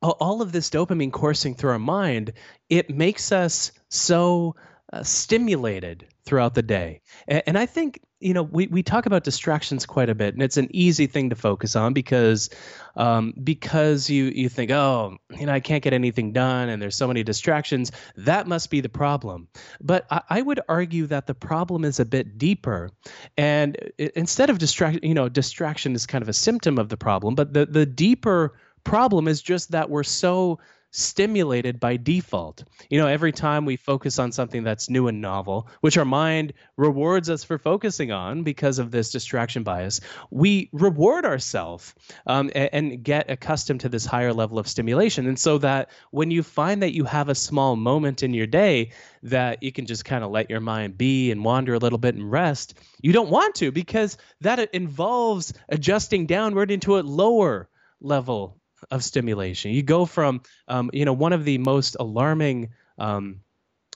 [0.00, 2.32] all of this dopamine coursing through our mind.
[2.68, 4.54] It makes us so
[4.92, 7.00] uh, stimulated throughout the day.
[7.26, 10.42] And, and, I think, you know, we, we talk about distractions quite a bit, and
[10.42, 12.50] it's an easy thing to focus on because
[12.96, 16.96] um, because you, you think, oh, you know, I can't get anything done and there's
[16.96, 17.92] so many distractions.
[18.16, 19.48] That must be the problem.
[19.80, 22.90] But I, I would argue that the problem is a bit deeper.
[23.36, 27.34] And instead of distraction, you know, distraction is kind of a symptom of the problem,
[27.34, 30.58] but the, the deeper problem is just that we're so
[30.90, 32.64] stimulated by default.
[32.88, 36.54] You know, every time we focus on something that's new and novel, which our mind
[36.76, 41.94] rewards us for focusing on because of this distraction bias, we reward ourselves
[42.26, 45.26] um, and, and, get accustomed to this higher level of stimulation.
[45.26, 48.90] And so that when you find that you have a small moment in your day
[49.22, 52.14] that you can just kind of let your mind be and wander a little bit
[52.14, 57.68] and rest, you don't want to because that involves adjusting downward into a lower
[58.00, 58.57] level
[58.90, 59.72] of stimulation.
[59.72, 63.40] You go from, um, you know, one of the most alarming um,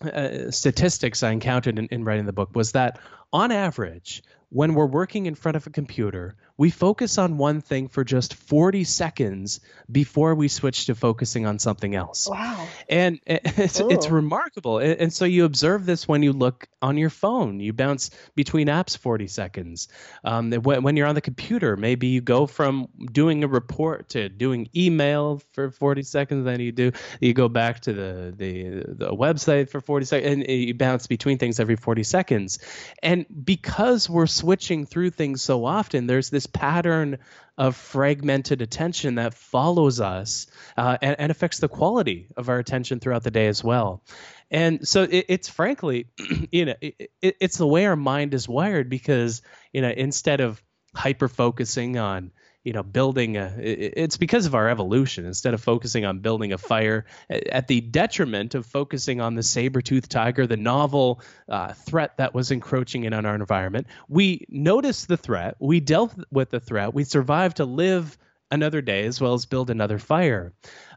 [0.03, 2.99] uh, statistics I encountered in, in writing the book was that
[3.33, 7.89] on average, when we're working in front of a computer, we focus on one thing
[7.89, 9.61] for just 40 seconds
[9.91, 12.29] before we switch to focusing on something else.
[12.29, 12.69] Wow.
[12.87, 14.79] And it's, it's remarkable.
[14.79, 17.61] And so you observe this when you look on your phone.
[17.61, 19.89] You bounce between apps 40 seconds.
[20.23, 24.69] Um, when, you're on the computer, maybe you go from doing a report to doing
[24.77, 26.45] email for 40 seconds.
[26.45, 30.47] Then you do you go back to the, the, the website for 40 seconds and
[30.47, 32.59] you bounce between things every 40 seconds.
[33.03, 37.19] And because we're switching through things so often, there's this pattern
[37.57, 42.99] of fragmented attention that follows us uh, and, and, affects the quality of our attention
[42.99, 44.03] throughout the day as well.
[44.51, 46.09] And so it, it's frankly,
[46.51, 50.41] you know, it, it, it's the way our mind is wired because, you know, instead
[50.41, 50.61] of
[50.93, 52.33] hyper focusing on
[52.65, 56.59] you know building a it's because of our evolution instead of focusing on building a
[56.59, 62.35] fire at the detriment of focusing on the saber-toothed tiger the novel uh, threat that
[62.35, 66.95] was encroaching in on our environment we noticed the threat we dealt with the threat
[66.95, 68.17] we survived to live
[68.53, 70.53] another day as well as build another fire.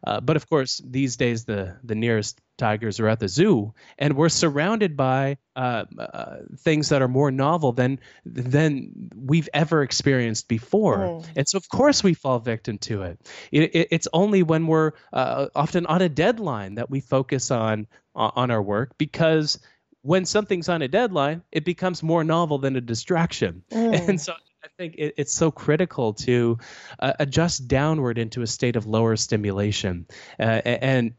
[0.05, 4.15] Uh, but of course, these days the the nearest tigers are at the zoo, and
[4.15, 10.47] we're surrounded by uh, uh, things that are more novel than than we've ever experienced
[10.47, 10.97] before.
[10.97, 11.25] Mm.
[11.35, 13.19] And so, of course, we fall victim to it.
[13.51, 17.87] it, it it's only when we're uh, often on a deadline that we focus on
[18.15, 19.59] on our work because
[20.01, 23.63] when something's on a deadline, it becomes more novel than a distraction.
[23.71, 24.09] Mm.
[24.09, 24.33] And so
[24.65, 26.57] I think it, it's so critical to
[26.99, 30.07] uh, adjust downward into a state of lower stimulation.
[30.39, 31.13] Uh, and,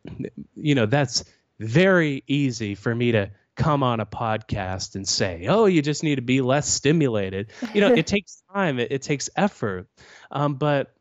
[0.57, 1.23] you know, that's
[1.61, 6.17] very easy for me to come on a podcast and say, oh, you just need
[6.17, 7.53] to be less stimulated.
[7.73, 9.87] You know, it takes time, it, it takes effort.
[10.33, 10.93] Um, but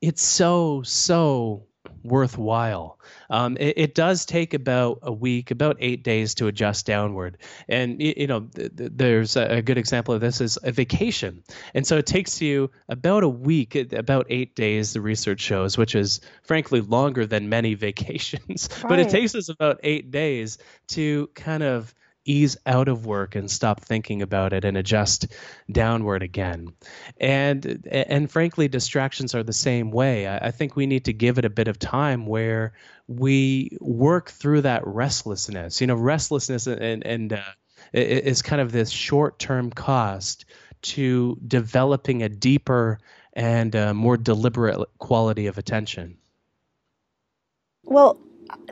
[0.00, 1.67] it's so, so
[2.02, 2.98] worthwhile.
[3.30, 7.38] Um, it, it, does take about a week, about eight days to adjust downward.
[7.68, 11.42] And, you know, th- th- there's a, good example of this is a vacation.
[11.74, 15.94] And so it takes you about a week, about eight days, the research shows, which
[15.94, 18.68] is frankly longer than many vacations.
[18.82, 18.88] Right.
[18.88, 21.94] but it takes us about eight days to kind of
[22.28, 25.26] ease out of work and stop thinking about it and adjust
[25.70, 26.72] downward again.
[27.18, 30.26] And and frankly, distractions are the same way.
[30.26, 32.72] I, I think we need to give it a bit of time where
[33.06, 35.80] we work through that restlessness.
[35.80, 37.40] You know, restlessness and and uh,
[37.92, 40.44] is kind of this short-term cost
[40.80, 42.98] to developing a deeper
[43.32, 46.18] and uh, more deliberate quality of attention.
[47.84, 48.20] Well,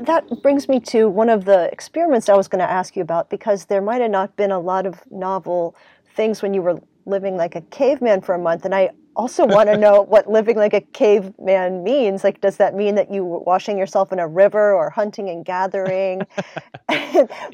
[0.01, 3.31] that brings me to one of the experiments I was going to ask you about
[3.31, 5.77] because there might have not been a lot of novel
[6.15, 8.65] things when you were living like a caveman for a month.
[8.65, 12.25] And I also want to know what living like a caveman means.
[12.25, 15.45] Like, does that mean that you were washing yourself in a river or hunting and
[15.45, 16.21] gathering?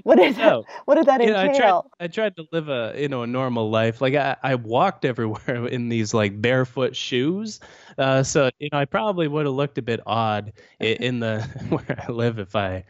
[0.02, 1.36] what did that, what did that entail?
[1.38, 4.00] I, tried, I tried to live a you know a normal life.
[4.00, 7.60] Like I, I walked everywhere in these like barefoot shoes.
[7.98, 11.42] Uh, so you know I probably would have looked a bit odd in, in the
[11.68, 12.84] where I live if I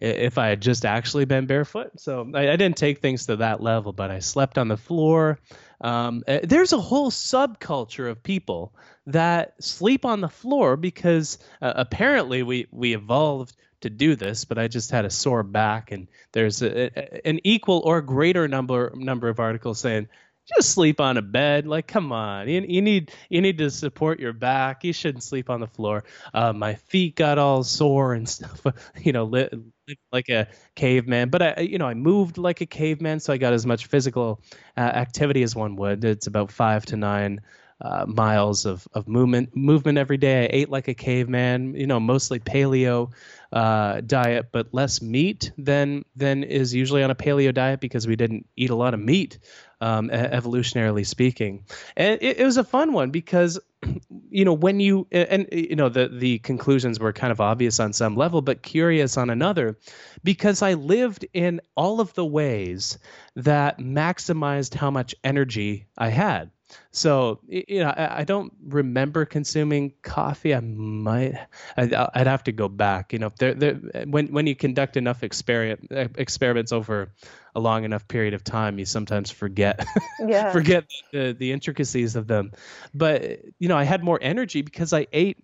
[0.00, 1.98] if I had just actually been barefoot.
[1.98, 5.40] So I, I didn't take things to that level, but I slept on the floor.
[5.80, 8.74] Um, eh, there's a whole subculture of people
[9.06, 14.58] that sleep on the floor because uh, apparently we we evolved to do this, but
[14.58, 18.92] I just had a sore back, and there's a, a, an equal or greater number
[18.94, 20.08] number of articles saying
[20.56, 21.66] just sleep on a bed.
[21.66, 24.84] Like, come on, you, you need you need to support your back.
[24.84, 26.04] You shouldn't sleep on the floor.
[26.34, 28.62] Uh, my feet got all sore and stuff.
[29.02, 29.48] You know, li-
[29.88, 31.28] li- like a caveman.
[31.30, 34.40] But I, you know, I moved like a caveman, so I got as much physical
[34.76, 36.04] uh, activity as one would.
[36.04, 37.40] It's about five to nine.
[37.80, 40.46] Uh, miles of, of movement movement every day.
[40.46, 43.12] I ate like a caveman, you know, mostly paleo
[43.52, 48.16] uh, diet, but less meat than than is usually on a paleo diet because we
[48.16, 49.38] didn't eat a lot of meat
[49.80, 51.64] um, evolutionarily speaking.
[51.96, 53.58] And it, it, was a fun one because,
[54.30, 57.92] you know, when you and you know the the conclusions were kind of obvious on
[57.92, 59.78] some level, but curious on another,
[60.24, 62.98] because I lived in all of the ways
[63.36, 66.50] that maximized how much energy I had.
[66.90, 70.54] So you know, I, I, don't remember consuming coffee.
[70.54, 71.34] I might,
[71.76, 73.12] I'd, I'd have to go back.
[73.12, 73.74] You know, there, there,
[74.06, 77.12] when when you conduct enough experiment experiments over
[77.54, 79.84] a long enough period of time, you sometimes forget
[80.26, 80.52] yeah.
[80.52, 82.52] forget the, the intricacies of them.
[82.94, 85.38] But you know, I had more energy because I ate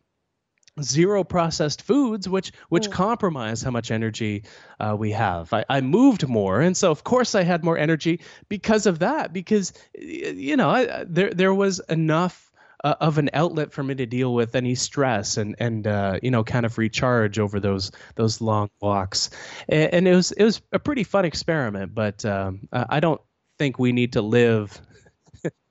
[0.83, 2.93] zero processed foods which which mm.
[2.93, 4.43] compromise how much energy
[4.81, 5.53] uh, we have.
[5.53, 9.33] I, I moved more and so of course i had more energy because of that
[9.33, 12.51] because you know I, there there was enough
[12.83, 16.31] uh, of an outlet for me to deal with any stress and and uh, you
[16.31, 19.31] know kind of recharge over those those long walks.
[19.69, 23.21] And, and it was it was a pretty fun experiment but um, I don't
[23.59, 24.81] think we need to live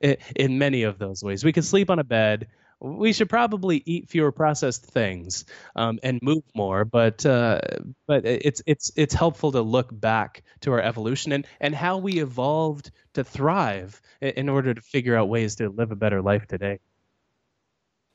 [0.00, 1.44] in many of those ways.
[1.44, 2.48] We can sleep on a bed
[2.80, 5.44] we should probably eat fewer processed things
[5.76, 6.84] um, and move more.
[6.84, 7.60] But uh,
[8.06, 12.20] but it's it's it's helpful to look back to our evolution and and how we
[12.20, 16.78] evolved to thrive in order to figure out ways to live a better life today.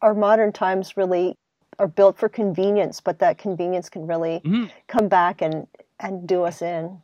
[0.02, 1.38] Our modern times really
[1.78, 4.66] are built for convenience, but that convenience can really mm-hmm.
[4.88, 5.68] come back and
[6.00, 7.02] and do us in.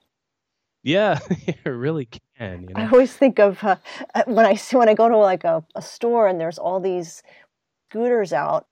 [0.83, 2.67] Yeah, it really can.
[2.67, 2.81] You know?
[2.81, 3.77] I always think of uh,
[4.25, 7.23] when I see when I go to like a, a store and there's all these
[7.89, 8.65] scooters out.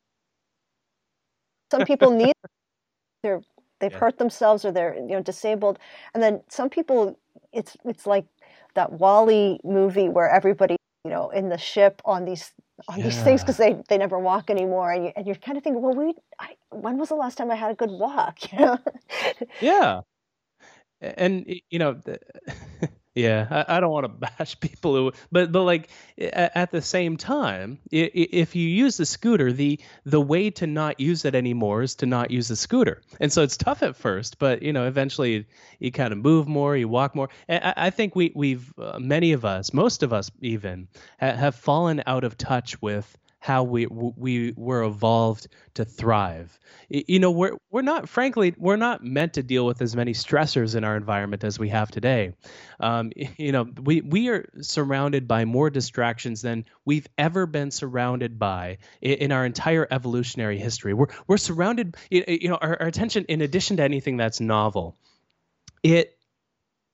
[1.71, 2.33] Some people need
[3.23, 3.41] they're
[3.79, 3.97] they've yeah.
[3.97, 5.79] hurt themselves or they're you know disabled,
[6.13, 7.17] and then some people
[7.51, 8.25] it's it's like
[8.75, 12.51] that WALL-E movie where everybody you know in the ship on these
[12.87, 13.05] on yeah.
[13.05, 15.81] these things because they they never walk anymore, and you and you're kind of thinking,
[15.81, 18.51] well, we I, when was the last time I had a good walk?
[18.51, 18.77] You know?
[19.61, 20.01] yeah,
[21.01, 21.93] and you know.
[21.93, 22.19] The,
[23.15, 27.17] Yeah, I, I don't want to bash people who, but but like at the same
[27.17, 31.95] time, if you use the scooter, the the way to not use it anymore is
[31.95, 35.45] to not use the scooter, and so it's tough at first, but you know eventually
[35.79, 37.29] you kind of move more, you walk more.
[37.47, 42.01] I, I think we we've uh, many of us, most of us even, have fallen
[42.07, 46.57] out of touch with how we we were evolved to thrive.
[46.87, 50.77] You know, we're we're not, frankly, we're not meant to deal with as many stressors
[50.77, 52.35] in our environment as we have today.
[52.79, 58.39] Um, you know, we we are surrounded by more distractions than we've ever been surrounded
[58.39, 60.93] by in, our entire evolutionary history.
[60.93, 64.95] We're we're surrounded, you know, our, our attention, in addition to anything that's novel,
[65.83, 66.17] it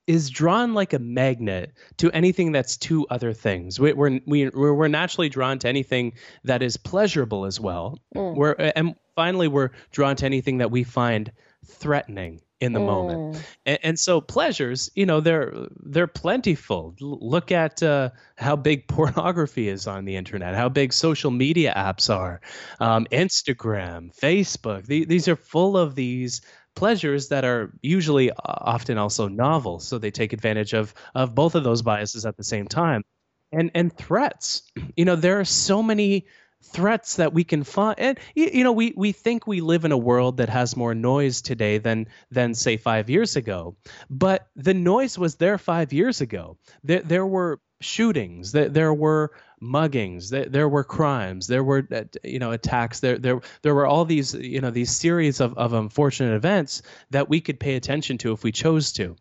[0.10, 3.80] is drawn like a magnet to anything that's two other things.
[3.80, 6.14] We, we're we, we're naturally drawn to anything
[6.46, 8.00] that is pleasurable as well.
[8.16, 8.36] Mm.
[8.36, 11.32] We're and finally we're drawn to anything that we find
[11.64, 12.88] threatening in the mm.
[12.88, 13.44] moment.
[13.68, 16.96] And, and, so pleasures, you know, they're they're plentiful.
[17.00, 22.14] look at uh, how big pornography is on the internet, how big social media apps
[22.14, 22.42] are,
[22.80, 24.88] um, Instagram, Facebook.
[24.88, 26.42] The, these are full of these
[26.76, 29.80] pleasures that are usually uh, often also novel.
[29.80, 33.04] So they take advantage of of both of those biases at the same time.
[33.52, 34.64] And and threats.
[34.96, 36.28] You know, there are so many
[36.62, 39.98] threats that we can find and you know we we think we live in a
[39.98, 43.78] world that has more noise today than than say 5 years ago
[44.10, 49.32] but the noise was there 5 years ago there there were shootings there, there were
[49.62, 53.88] muggings, there, there were crimes, there were uh, you know attacks, there there there were
[53.88, 58.18] all these you know these series of, of unfortunate events that we could pay attention
[58.18, 59.16] to if we chose to,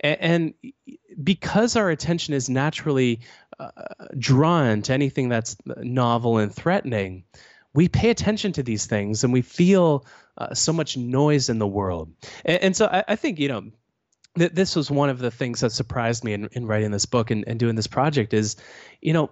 [0.00, 0.54] and, and
[1.22, 3.20] because our attention is naturally
[3.58, 3.70] uh,
[4.18, 7.24] drawn to anything that's novel and threatening,
[7.74, 11.66] we pay attention to these things and we feel uh, so much noise in the
[11.66, 12.12] world.
[12.44, 13.70] And, and so I, I, think, you know,
[14.38, 17.30] th- this was one of the things that surprised me in, in writing this book
[17.30, 18.56] and, and doing this project is,
[19.00, 19.30] you know,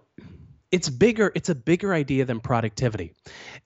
[0.72, 3.14] it's bigger it's a bigger idea than productivity.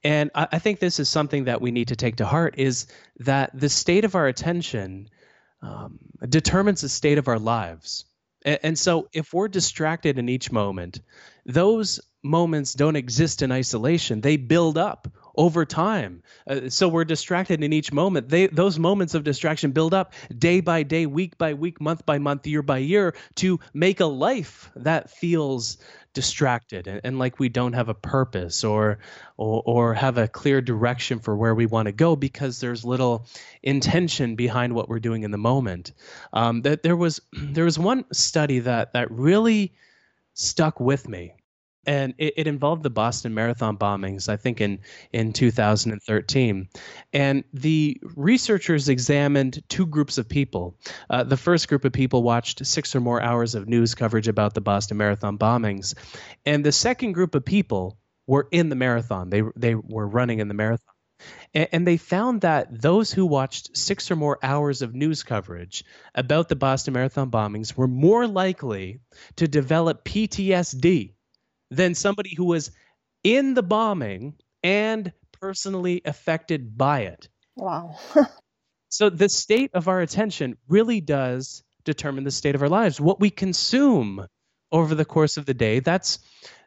[0.03, 2.87] And I, I, think this is something that we need to take to heart is
[3.19, 5.09] that the state of our attention
[5.63, 8.05] um, determines the state of our lives.
[8.43, 11.01] And, and so if we're distracted in each moment
[11.45, 14.21] those moments don't exist in isolation.
[14.21, 16.21] They build up over time.
[16.47, 18.29] Uh, so we're distracted in each moment.
[18.29, 22.17] They those moments of distraction build up day by day week by week month by
[22.17, 25.77] month year by year to make a life that feels
[26.13, 28.99] distracted and, and like we don't have a purpose or,
[29.37, 33.25] or or have a clear direction for where we want to go because there's little
[33.63, 35.93] intention behind what we're doing in the moment.
[36.33, 39.73] Um, that there was there was one study that that really
[40.33, 41.33] stuck with me
[41.85, 44.79] and it, it, involved the Boston Marathon bombings, I think in
[45.11, 46.69] in 2013.
[47.13, 50.77] And the researchers examined two groups of people.
[51.09, 54.53] Uh, the first group of people watched six or more hours of news coverage about
[54.53, 55.95] the Boston Marathon bombings,
[56.45, 59.29] and the second group of people were in the marathon.
[59.29, 60.93] They they were running in the marathon.
[61.53, 65.83] And, and they found that those who watched six or more hours of news coverage
[66.15, 69.01] about the Boston Marathon bombings were more likely
[69.35, 71.13] to develop PTSD
[71.71, 72.71] than somebody who was
[73.23, 77.29] in the bombing and personally affected by it.
[77.55, 77.97] Wow.
[78.89, 83.01] so the state of our attention really does determine the state of our lives.
[83.01, 84.27] What we consume
[84.71, 86.19] over the course of the day, that's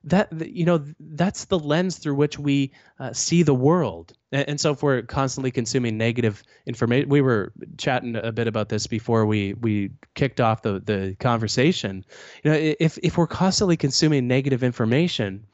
[0.04, 4.12] that you know that's the lens through which we uh, see the world.
[4.32, 8.68] And, and, so if we're constantly consuming negative information we were chatting a bit about
[8.68, 12.04] this before we we kicked off the the conversation.
[12.42, 15.46] You know if if we're constantly consuming negative information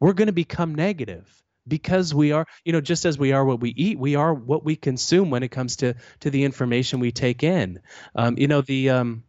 [0.00, 3.60] we're going to become negative because we are you know just as we are what
[3.60, 7.12] we eat we are what we consume when it comes to to the information we
[7.12, 7.80] take in.
[8.14, 9.24] Um, you know the um,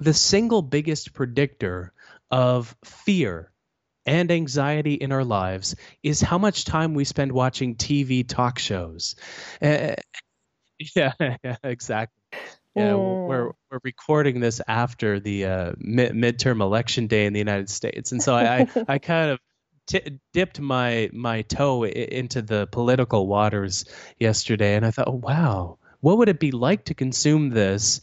[0.00, 1.92] the single biggest predictor
[2.30, 3.52] of fear
[4.06, 9.16] and anxiety in our lives is how much time we spend watching TV talk shows.
[9.60, 9.94] Uh,
[10.96, 12.16] yeah, yeah, exactly.
[12.74, 13.26] Yeah, mm.
[13.26, 18.12] we're we're recording this after the uh, mid- midterm election day in the United States,
[18.12, 19.40] and so I I, I kind of
[19.88, 23.84] t- dipped my my toe I- into the political waters
[24.18, 28.00] yesterday, and I thought, oh, wow, what would it be like to consume this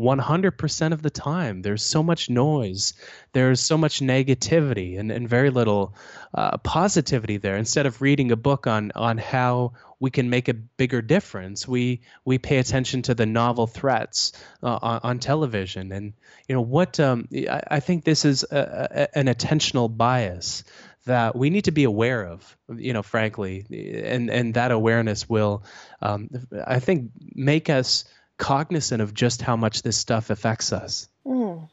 [0.00, 1.62] 100% of the time.
[1.62, 2.94] There's so much noise,
[3.32, 5.94] there's so much negativity, and, and very little
[6.34, 7.56] uh, positivity there.
[7.56, 12.02] Instead of reading a book on on how we can make a bigger difference, we
[12.24, 15.92] we pay attention to the novel threats uh, on, on, television.
[15.92, 16.14] And
[16.48, 16.98] you know what?
[16.98, 20.64] Um, I, I, think this is a, a, an attentional bias
[21.06, 25.62] that we need to be aware of you know frankly and and that awareness will
[26.00, 26.30] um,
[26.66, 28.06] i think make us
[28.38, 31.08] cognizant of just how much this stuff affects us.
[31.26, 31.68] Mm.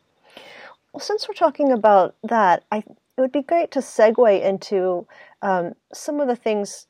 [0.94, 2.86] Well, since we're talking about that, I, it
[3.18, 5.08] would be great to segue into
[5.42, 6.88] um, some of the things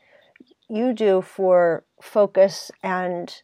[0.69, 3.41] you do for focus and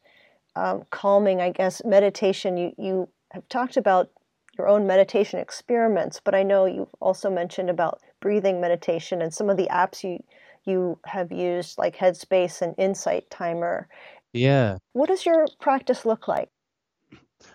[0.56, 2.58] um, calming, I guess, meditation.
[2.58, 4.10] You, you have talked about
[4.58, 9.50] your own meditation experiments, but I know you've also mentioned about breathing meditation and some
[9.50, 10.24] of the apps you
[10.66, 13.88] you have used like Headspace and Insight Timer.
[14.34, 14.78] Yeah.
[14.94, 16.50] What does your practice look like?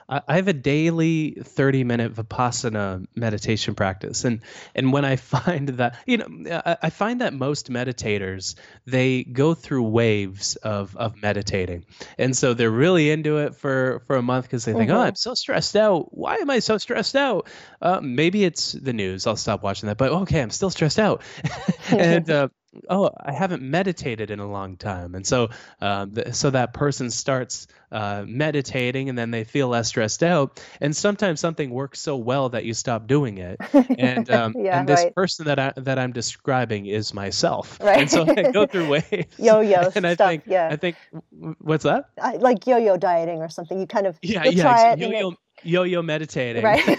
[0.08, 4.24] I have a daily 30 minute Vipassana meditation practice.
[4.24, 4.40] And,
[4.74, 9.84] and when I find that, you know, I find that most meditators, they go through
[9.84, 11.86] waves of, of meditating.
[12.18, 15.02] And so they're really into it for, for a month because they think, oh, mm-hmm.
[15.02, 16.08] oh, I'm so stressed out.
[16.16, 17.48] Why am I so stressed out?
[17.80, 19.26] Uh, maybe it's the news.
[19.26, 19.96] I'll stop watching that.
[19.96, 21.22] But okay, I'm still stressed out.
[21.90, 22.48] and, uh,
[22.88, 25.14] oh i haven't meditated in a long time.
[25.14, 30.22] And so uh, so that person starts uh, meditating and then they feel less stressed
[30.22, 30.62] out.
[30.80, 33.60] And sometimes something works so well that you stop doing it.
[33.98, 35.14] And um, yeah, and this right.
[35.14, 37.78] person that i that i'm describing is myself.
[37.80, 38.00] Right.
[38.00, 39.38] and so i go through waves.
[39.38, 40.68] Yo-yo and i think yeah.
[40.70, 40.96] I think
[41.58, 42.06] what's that?
[42.20, 43.78] I, like yo-yo dieting or something.
[43.78, 46.98] You kind of yeah yeah try it yo-yo yo-yo meditating right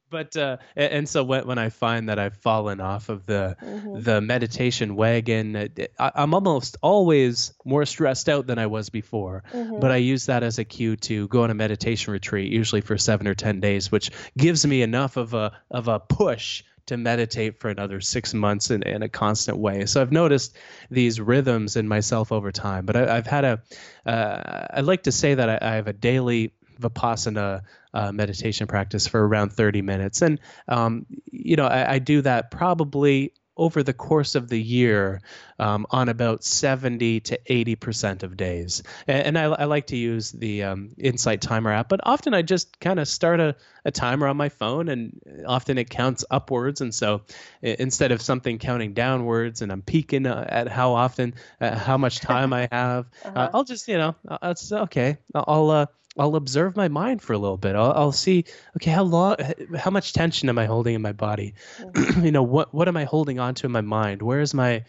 [0.10, 4.00] but uh and so when, when i find that i've fallen off of the mm-hmm.
[4.00, 9.80] the meditation wagon I, am almost always more stressed out than i was before mm-hmm.
[9.80, 12.98] but i use that as a cue to go on a meditation retreat usually for
[12.98, 17.60] seven or ten days which gives me enough of a of a push to meditate
[17.60, 19.86] for another six months in, in a constant way.
[19.86, 20.56] So I've noticed
[20.90, 22.84] these rhythms in myself over time.
[22.84, 23.62] But I, have had a,
[24.04, 27.62] uh, I'd like to say that I, I have a daily vipassana
[27.92, 30.22] uh, meditation practice for around 30 minutes.
[30.22, 35.20] And, um, you know, I, I, do that probably over the course of the year
[35.58, 38.82] um, on about 70 to 80% of days.
[39.06, 42.40] And, and I, I, like to use the um, Insight Timer app, but often I
[42.40, 43.54] just kind of start a,
[43.84, 46.80] a timer on my phone and often it counts upwards.
[46.80, 47.22] And so
[47.60, 52.20] instead of something counting downwards and I'm peeking uh, at how often, uh, how much
[52.20, 53.38] time I have, uh, uh-huh.
[53.38, 55.18] uh, I'll just, you know, it's okay.
[55.34, 55.86] I'll, uh,
[56.18, 57.76] I'll observe my mind for a little bit.
[57.76, 58.44] I'll, I'll see,
[58.76, 59.36] okay, how long,
[59.76, 61.54] how much tension am I holding in my body?
[62.20, 64.20] You know, what what am I holding onto in my mind?
[64.20, 64.84] Where is my,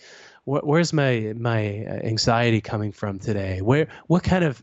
[0.45, 3.61] where's my my uh, anxiety coming from today?
[3.61, 4.61] Where what kind of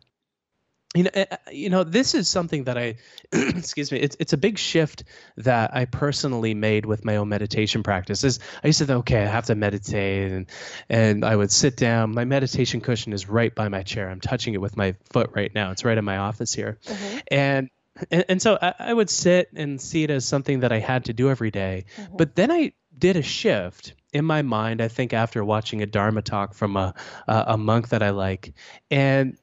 [0.94, 2.96] you know, eh, eh, you know, this is something that I,
[3.32, 5.04] excuse me, it's it's a big shift
[5.36, 8.40] that I personally made with my own meditation practices.
[8.64, 10.46] I used to think, okay, I have to meditate, and
[10.88, 12.14] and I would sit down.
[12.14, 14.08] My meditation cushion is right by my chair.
[14.08, 15.72] I'm touching it with my foot right now.
[15.72, 17.18] It's right in my office here, mm-hmm.
[17.30, 17.70] and,
[18.10, 21.04] and and so I, I, would sit and see it as something that I had
[21.06, 21.84] to do every day.
[21.96, 22.16] Mm-hmm.
[22.16, 24.80] But then I did a shift in my mind.
[24.80, 26.94] I think after watching a Dharma talk from a
[27.26, 28.54] a, a monk that I like,
[28.90, 29.36] and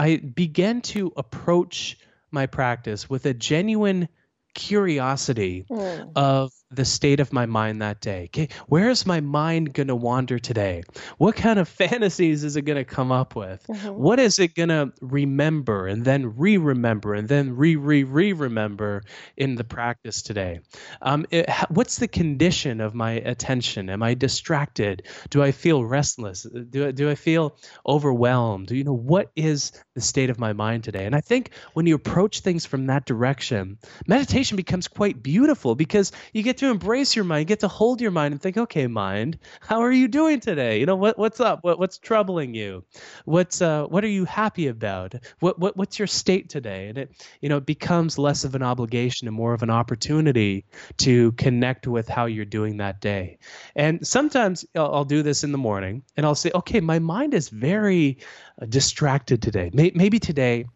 [0.00, 1.98] I began to approach
[2.30, 4.08] my practice with a genuine
[4.54, 6.12] curiosity mm.
[6.16, 8.24] of the state of my mind that day.
[8.26, 10.84] Okay, where is my mind going to wander today?
[11.18, 13.66] What kind of fantasies is it going to come up with?
[13.66, 13.88] Mm-hmm.
[13.88, 18.32] What is it going to remember and then re remember and then re re re
[18.32, 19.02] remember
[19.36, 20.60] in the practice today?
[21.02, 23.90] Um, it, what's the condition of my attention?
[23.90, 25.08] Am I distracted?
[25.30, 26.44] Do I feel restless?
[26.44, 28.70] Do, do I feel overwhelmed?
[28.70, 31.04] You know, what is the state of my mind today?
[31.04, 36.12] And I think when you approach things from that direction, meditation becomes quite beautiful because
[36.32, 39.38] you get to embrace your mind, get to hold your mind and think, okay, mind,
[39.60, 40.78] how are you doing today?
[40.78, 41.64] You know, what what's up?
[41.64, 42.84] What what's troubling you?
[43.24, 45.14] What's uh what are you happy about?
[45.40, 46.88] What what what's your state today?
[46.88, 50.66] And it you know, it becomes less of an obligation and more of an opportunity
[50.98, 53.38] to connect with how you're doing that day.
[53.74, 57.32] And sometimes I'll, I'll do this in the morning and I'll say, okay, my mind
[57.32, 58.18] is very
[58.60, 59.70] uh, distracted today.
[59.72, 60.66] Maybe today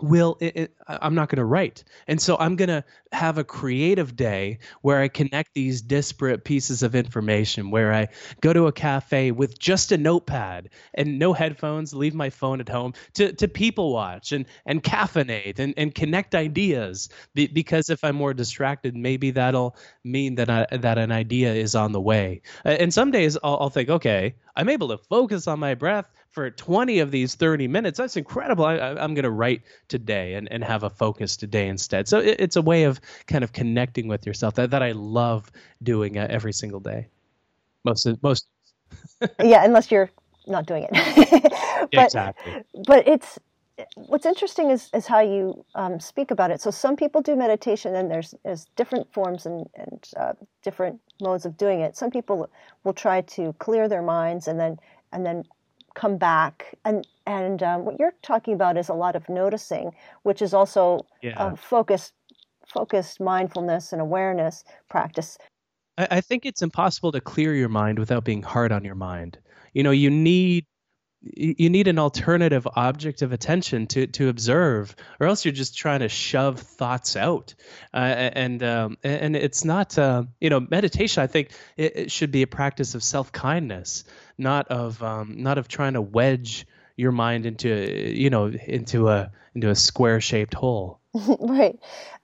[0.00, 1.84] will it, it, i'm not going to write.
[2.06, 6.82] And so i'm going to have a creative day where i connect these disparate pieces
[6.82, 8.08] of information where i
[8.40, 12.68] go to a cafe with just a notepad and no headphones leave my phone at
[12.68, 17.08] home to, to people watch and, and caffeinate and, and connect ideas.
[17.34, 21.74] Be, because if i'm more distracted maybe that'll mean that I, that an idea is
[21.74, 22.42] on the way.
[22.64, 26.50] And some days I'll, I'll think okay i'm able to focus on my breath for
[26.50, 28.66] 20 of these 30 minutes that's incredible.
[28.66, 32.08] I, am going to write today and, and have a focus today instead.
[32.08, 35.50] So it, it's a way of kind of connecting with yourself that, that i love
[35.82, 37.08] doing uh, every single day.
[37.84, 38.48] Most of, most
[39.42, 40.10] yeah unless you're
[40.46, 41.52] not doing it.
[41.92, 42.64] But, exactly.
[42.86, 43.38] but it's
[43.94, 46.60] what's interesting is, is how you um, speak about it.
[46.60, 50.32] So some people do meditation and there's, there's different forms and, and uh,
[50.62, 51.96] different modes of doing it.
[51.96, 52.50] Some people
[52.82, 54.78] will try to clear their minds and then
[55.12, 55.44] and then
[55.96, 59.90] come back and and um, what you're talking about is a lot of noticing
[60.22, 61.54] which is also yeah.
[61.56, 62.12] focused
[62.68, 65.38] focused mindfulness and awareness practice
[65.98, 69.38] I, I think it's impossible to clear your mind without being hard on your mind
[69.72, 70.66] you know you need
[71.34, 76.00] you need an alternative object of attention to to observe, or else you're just trying
[76.00, 77.54] to shove thoughts out.
[77.92, 81.22] Uh, and um, and it's not uh, you know meditation.
[81.22, 84.04] I think it, it should be a practice of self kindness,
[84.38, 86.66] not of um, not of trying to wedge
[86.96, 91.00] your mind into you know into a into a square shaped hole.
[91.40, 91.78] right,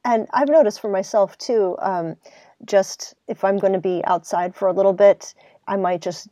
[0.04, 1.76] and I've noticed for myself too.
[1.78, 2.16] Um,
[2.64, 5.34] just if I'm going to be outside for a little bit,
[5.66, 6.28] I might just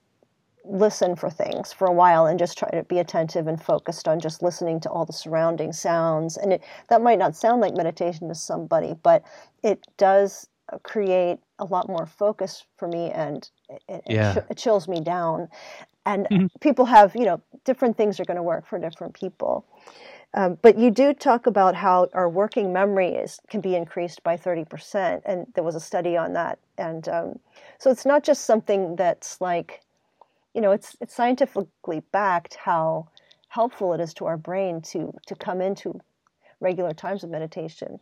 [0.71, 4.21] listen for things for a while and just try to be attentive and focused on
[4.21, 6.37] just listening to all the surrounding sounds.
[6.37, 9.25] And it, that might not sound like meditation to somebody, but
[9.63, 10.49] it does
[10.83, 13.51] create a lot more focus for me and
[13.89, 14.37] it, yeah.
[14.37, 15.49] it, it chills me down.
[16.07, 16.47] And mm-hmm.
[16.61, 19.67] people have, you know, different things are going to work for different people.
[20.33, 24.37] Um, but you do talk about how our working memory is can be increased by
[24.37, 26.61] 30%, and there was a study on that.
[26.79, 27.39] And um,
[27.79, 29.81] so it's not just something that's like
[30.55, 33.09] you know, it's it's scientifically backed how
[33.49, 36.01] helpful it is to our brain to to come into
[36.61, 38.01] regular times of meditation.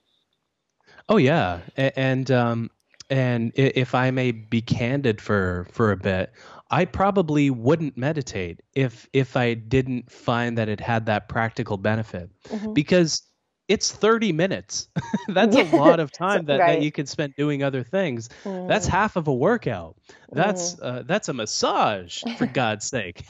[1.08, 2.70] Oh yeah, and um,
[3.10, 6.32] and if I may be candid for for a bit,
[6.70, 12.30] I probably wouldn't meditate if if I didn't find that it had that practical benefit,
[12.44, 12.72] mm-hmm.
[12.72, 13.22] because
[13.68, 14.88] it's 30 minutes.
[15.28, 16.76] That's a lot of time that, right.
[16.78, 18.30] that you can spend doing other things.
[18.44, 18.66] Mm.
[18.66, 19.96] That's half of a workout.
[20.32, 20.82] That's mm.
[20.82, 23.24] uh, that's a massage for God's sake.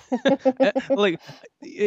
[0.61, 1.21] Eh, like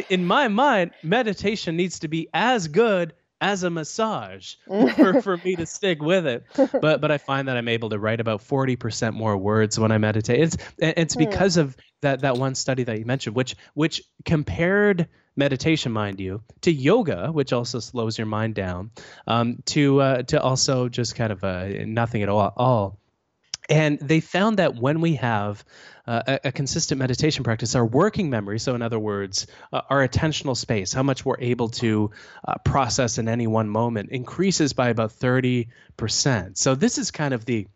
[0.10, 5.56] in my mind, meditation needs to be as good as a massage for, for me
[5.56, 6.46] to stick with it.
[6.56, 9.98] But but I find that I'm able to write about 40% more words when I
[9.98, 10.40] meditate.
[10.40, 11.20] It's it's hmm.
[11.20, 16.44] because of that that one study that you mentioned, which which compared meditation, mind you,
[16.62, 18.92] to yoga, which also slows your mind down,
[19.28, 22.54] um, to uh, to also just kind of uh, nothing at all.
[22.56, 23.01] all.
[23.72, 25.64] And they found that when we have
[26.06, 30.06] uh, a, a, consistent meditation practice, our working memory, so in other words, uh, our
[30.06, 32.12] attentional space, how much we're able to
[32.46, 36.58] uh, process in any one moment, increases by about 30%.
[36.58, 37.68] So this is kind of the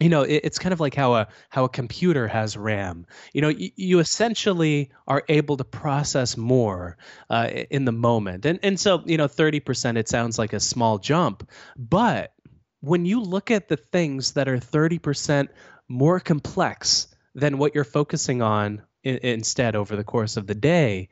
[0.00, 3.40] you know it, it's kind of like how a how a computer has ram you
[3.40, 6.96] know y- you essentially are able to process more
[7.30, 10.98] uh, in the moment and and so you know 30% it sounds like a small
[10.98, 12.33] jump but
[12.84, 15.48] when you look at the things that are 30%
[15.88, 21.08] more complex than what you're focusing on in, instead over the course of the day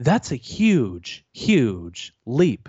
[0.00, 2.68] that's a huge huge leap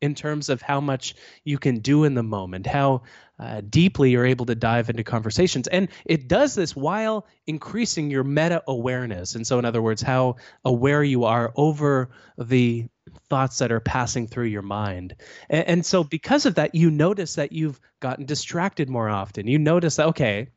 [0.00, 3.02] in terms of how much you can do in the moment, how
[3.38, 5.68] uh, deeply you're able to dive into conversations.
[5.68, 9.34] And it does this while increasing your meta awareness.
[9.34, 12.86] And so, in other words, how aware you are over the
[13.28, 15.14] thoughts that are passing through your mind.
[15.48, 19.46] And, and so, because of that, you notice that you've gotten distracted more often.
[19.46, 20.48] You notice that, okay,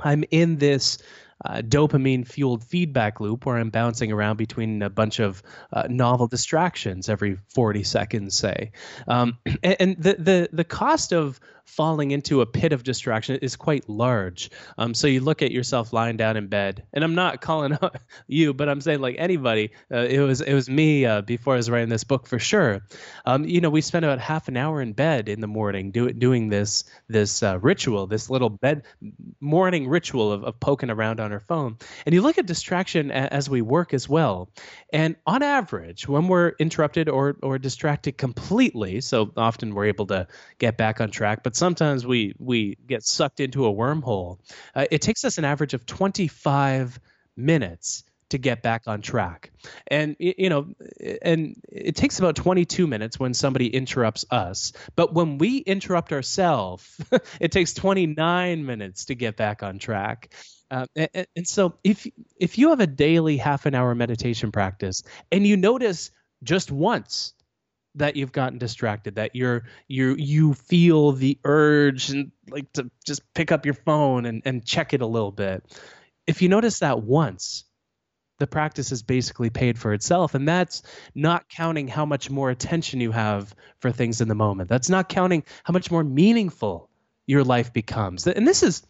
[0.00, 0.98] I'm in this
[1.44, 6.26] uh, dopamine fueled feedback loop where I'm bouncing around between a bunch of uh, novel
[6.26, 8.72] distractions every 40 seconds, say.
[9.06, 13.56] Um, and, and the, the, the cost of falling into a pit of distraction is
[13.56, 14.50] quite large.
[14.78, 17.96] Um, so you look at yourself lying down in bed, and I'm not calling out
[18.26, 19.70] you, but I'm saying like anybody.
[19.90, 22.82] Uh, it was it was me uh, before I was writing this book for sure.
[23.24, 26.12] Um, you know, we spend about half an hour in bed in the morning do,
[26.12, 28.82] doing this this uh, ritual, this little bed
[29.40, 31.78] morning ritual of, of poking around on our phone.
[32.04, 34.50] And you look at distraction as we work as well.
[34.92, 40.26] And on average, when we're interrupted or or distracted completely, so often we're able to
[40.58, 44.38] get back on track, but sometimes we we get sucked into a wormhole.
[44.74, 46.98] Uh, it takes us an average of 25
[47.36, 49.52] minutes to get back on track.
[49.86, 50.66] And you know,
[51.22, 54.72] and it takes about 22 minutes when somebody interrupts us.
[54.96, 57.00] But when we interrupt ourselves,
[57.40, 60.34] it takes 29 minutes to get back on track.
[60.68, 65.04] Uh, and, and so if if you have a daily half an hour meditation practice
[65.30, 66.10] and you notice
[66.42, 67.34] just once
[67.94, 73.22] that you've gotten distracted that you're you you feel the urge and like to just
[73.34, 75.62] pick up your phone and, and check it a little bit.
[76.26, 77.64] If you notice that once
[78.38, 80.82] the practice is basically paid for itself and that's
[81.14, 84.68] not counting how much more attention you have for things in the moment.
[84.68, 86.88] That's not counting how much more meaningful
[87.26, 88.26] your life becomes.
[88.26, 88.82] And this is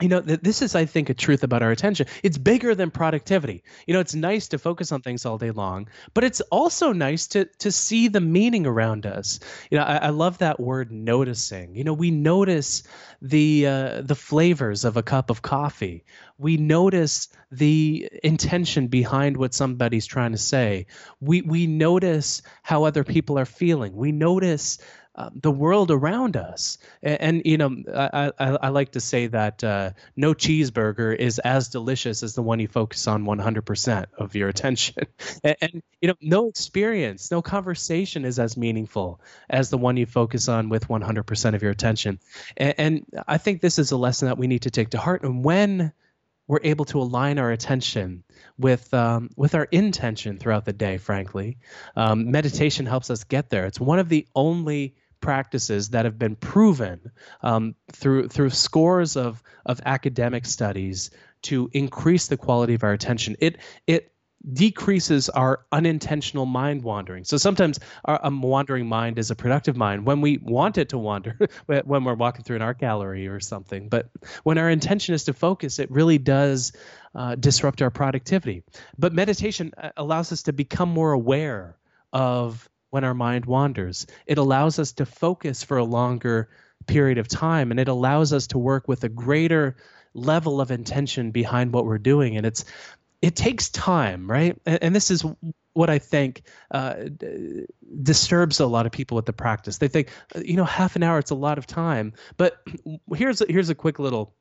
[0.00, 2.06] you know that this is i think a truth about our attention.
[2.22, 3.62] It's bigger than productivity.
[3.86, 7.28] You know it's nice to focus on things all day long but it's also nice
[7.28, 9.40] to to see the meaning around us.
[9.70, 11.74] You know i, I love that word noticing.
[11.74, 12.82] You know we notice
[13.22, 16.04] the uh, the flavors of a cup of coffee.
[16.38, 20.86] We notice the intention behind what somebody's trying to say.
[21.20, 23.96] We we notice how other people are feeling.
[23.96, 24.78] We notice
[25.16, 26.76] uh, the world around us.
[27.02, 31.38] And, and you know, I, I, I, like to say that uh, no cheeseburger is
[31.38, 35.06] as delicious as the one you focus on 100% of your attention.
[35.42, 40.04] and, and, you know, no experience, no conversation is as meaningful as the one you
[40.04, 42.20] focus on with 100% of your attention.
[42.58, 45.22] And, and I think this is a lesson that we need to take to heart.
[45.22, 45.92] And when
[46.46, 48.22] we're able to align our attention
[48.58, 50.96] with um, with our intention throughout the day.
[50.96, 51.58] Frankly,
[51.96, 53.66] um, meditation helps us get there.
[53.66, 57.10] It's one of the only practices that have been proven
[57.42, 61.10] um, through through scores of of academic studies
[61.42, 63.36] to increase the quality of our attention.
[63.40, 64.12] It it
[64.52, 67.24] decreases our unintentional mind wandering.
[67.24, 70.98] So sometimes our, a wandering mind is a productive mind when we want it to
[70.98, 73.88] wander, when we're walking through an art gallery or something.
[73.88, 74.08] But
[74.44, 76.72] when our intention is to focus, it really does
[77.14, 78.62] uh, disrupt our productivity.
[78.98, 81.76] But meditation uh, allows us to become more aware
[82.12, 84.06] of when our mind wanders.
[84.26, 86.48] It allows us to focus for a longer
[86.86, 89.76] period of time and it allows us to work with a greater
[90.14, 92.36] level of intention behind what we're doing.
[92.36, 92.64] And it's
[93.22, 94.60] it takes time right?
[94.66, 95.24] And, and this is
[95.76, 97.66] what i think uh, d-
[98.02, 99.76] disturbs a lot of people with the practice.
[99.76, 100.08] They think
[100.42, 102.14] you know half an hour it's a lot of time.
[102.36, 102.62] But
[103.14, 104.34] here's here's a quick little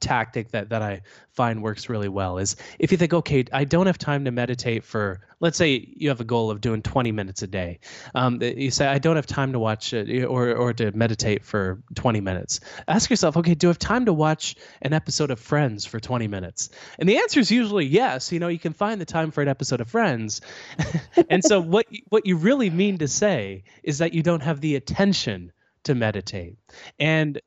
[0.00, 3.86] tactic that that I find works really well is if you think, okay, I don't
[3.86, 7.42] have time to meditate for, let's say you have a goal of doing 20 minutes
[7.42, 7.80] a day.
[8.14, 11.82] Um, you say, I don't have time to watch it or or to meditate for
[11.94, 12.60] 20 minutes.
[12.86, 16.28] Ask yourself, okay, do I have time to watch an episode of Friends for 20
[16.28, 16.70] minutes?
[16.98, 18.32] And the answer is usually yes.
[18.32, 20.40] You know, you can find the time for an episode of Friends.
[21.28, 24.76] and so what what you really mean to say is that you don't have the
[24.76, 25.52] attention
[25.84, 26.56] to meditate.
[26.98, 27.40] And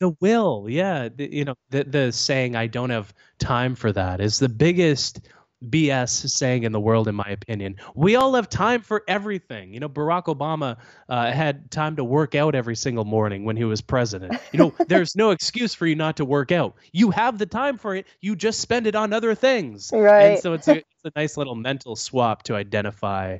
[0.00, 4.20] the will, yeah, the, you know, the the saying "I don't have time for that"
[4.20, 5.20] is the biggest
[5.68, 7.76] BS saying in the world, in my opinion.
[7.94, 9.74] We all have time for everything.
[9.74, 10.78] You know, Barack Obama
[11.10, 14.40] uh, had time to work out every single morning when he was president.
[14.52, 16.76] You know, there's no excuse for you not to work out.
[16.92, 18.06] You have the time for it.
[18.22, 19.90] You just spend it on other things.
[19.92, 20.22] Right.
[20.22, 23.38] And so it's a, it's a nice little mental swap to identify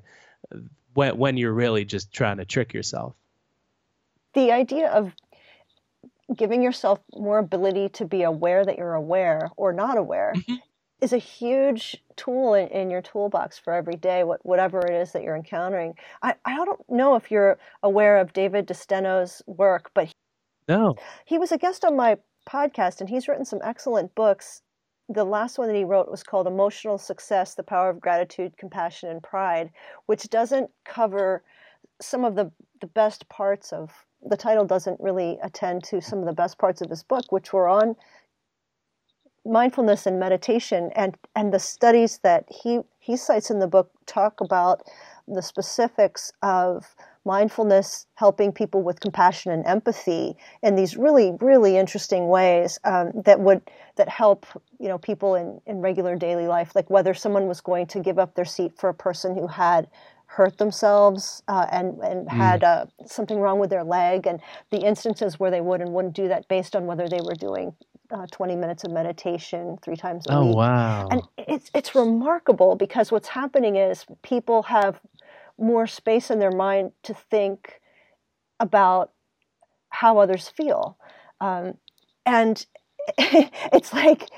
[0.93, 3.15] when when you're really just trying to trick yourself.
[4.35, 5.13] The idea of
[6.37, 10.57] giving yourself more ability to be aware that you're aware or not aware mm-hmm.
[11.01, 15.13] is a huge tool in, in, your toolbox for every day, what, whatever it is
[15.13, 15.95] that you're encountering.
[16.23, 20.13] I, I don't know if you're aware of David DeSteno's work, but he,
[20.69, 20.95] no.
[21.25, 22.17] he was a guest on my
[22.49, 24.63] podcast and he's written some excellent books.
[25.09, 29.09] The last one that he wrote was called Emotional Success The Power of Gratitude, Compassion,
[29.09, 29.71] and Pride,
[30.07, 31.43] which doesn't cover
[32.01, 33.91] some of the, the best parts of
[34.23, 37.53] the title doesn't really attend to some of the best parts of his book, which
[37.53, 37.97] were on
[39.45, 40.91] mindfulness and meditation.
[40.95, 44.83] And and the studies that he he cites in the book talk about
[45.27, 52.29] the specifics of mindfulness helping people with compassion and empathy in these really really interesting
[52.29, 53.63] ways um, that would
[53.97, 54.47] that help
[54.79, 56.75] you know people in in regular daily life.
[56.75, 59.89] Like whether someone was going to give up their seat for a person who had
[60.31, 62.31] hurt themselves uh, and and mm.
[62.31, 66.15] had uh, something wrong with their leg, and the instances where they would and wouldn't
[66.15, 67.75] do that based on whether they were doing
[68.13, 70.55] uh, 20 minutes of meditation three times a oh, week.
[70.55, 71.09] Oh wow!
[71.11, 75.01] And it's it's remarkable because what's happening is people have
[75.59, 77.81] more space in their mind to think
[78.61, 79.11] about
[79.89, 80.97] how others feel,
[81.41, 81.77] um,
[82.25, 82.65] and
[83.19, 84.29] it's like,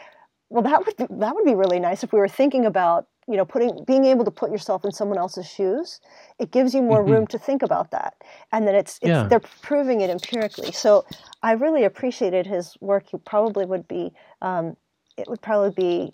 [0.48, 3.44] well, that would that would be really nice if we were thinking about you know
[3.44, 6.00] putting being able to put yourself in someone else's shoes
[6.38, 7.12] it gives you more mm-hmm.
[7.12, 8.14] room to think about that
[8.50, 9.24] and then it's, it's yeah.
[9.24, 11.04] they're proving it empirically so
[11.42, 14.76] i really appreciated his work you probably would be um,
[15.16, 16.12] it would probably be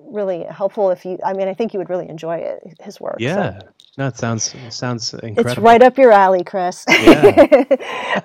[0.00, 3.16] really helpful if you i mean i think you would really enjoy it his work
[3.18, 3.68] yeah so.
[3.98, 7.46] no it sounds it sounds incredible it's right up your alley chris yeah.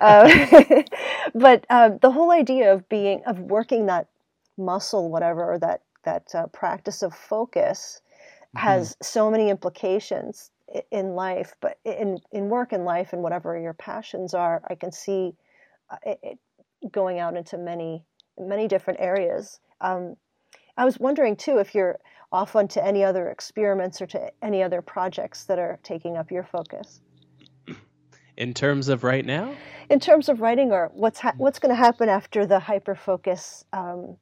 [0.00, 0.84] um,
[1.34, 4.08] but uh, the whole idea of being of working that
[4.58, 8.00] muscle whatever or that that uh, practice of focus
[8.56, 9.04] has mm-hmm.
[9.04, 10.50] so many implications
[10.90, 14.92] in life, but in in work and life and whatever your passions are, I can
[14.92, 15.34] see
[15.90, 16.38] uh, it, it
[16.92, 18.04] going out into many
[18.38, 19.60] many different areas.
[19.80, 20.16] Um,
[20.76, 21.98] I was wondering too if you're
[22.30, 26.44] off onto any other experiments or to any other projects that are taking up your
[26.44, 27.00] focus.
[28.38, 29.54] In terms of right now?
[29.90, 33.64] In terms of writing, or what's ha- what's going to happen after the hyper focus
[33.74, 34.16] um,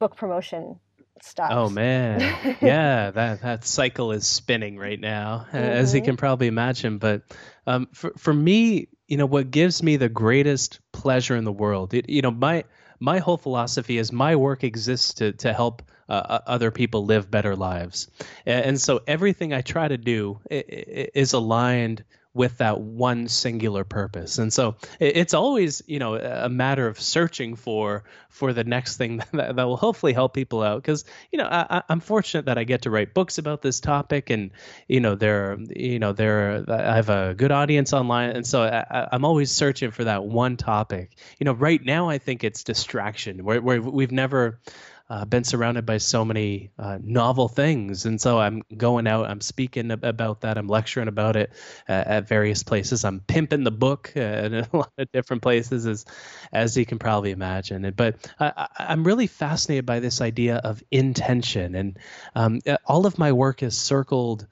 [0.00, 0.80] book promotion
[1.22, 1.52] stops.
[1.54, 2.20] Oh man,
[2.60, 5.56] yeah, that that cycle is spinning right now, mm-hmm.
[5.56, 6.06] as you mm-hmm.
[6.06, 6.98] can probably imagine.
[6.98, 7.22] But
[7.66, 11.94] um, for for me, you know, what gives me the greatest pleasure in the world,
[11.94, 12.64] it, you know, my
[13.00, 17.56] my whole philosophy is my work exists to to help uh, other people live better
[17.56, 18.08] lives,
[18.44, 22.04] and, and so everything I try to do is aligned
[22.36, 24.36] with that one singular purpose.
[24.36, 29.22] And so it's always, you know, a matter of searching for for the next thing
[29.32, 30.82] that, that will hopefully help people out.
[30.82, 34.28] Because you know, I, am fortunate that I get to write books about this topic,
[34.28, 34.50] and
[34.86, 39.08] you know, there, you know, there, I have a good audience online, and so I,
[39.12, 41.16] am always searching for that one topic.
[41.40, 44.60] You know, right now I think it's distraction, where, where we've never
[45.08, 49.40] uh, been surrounded by so many uh, novel things, and so I'm going out, I'm
[49.40, 51.52] speaking about that, I'm lecturing about it
[51.88, 53.04] uh, at various places.
[53.04, 56.04] I'm pimping the book uh, in a lot of different places, as
[56.52, 57.92] as you can probably imagine.
[57.96, 61.98] But I, am really fascinated by this idea of intention, and
[62.34, 64.46] um, all of my work is circled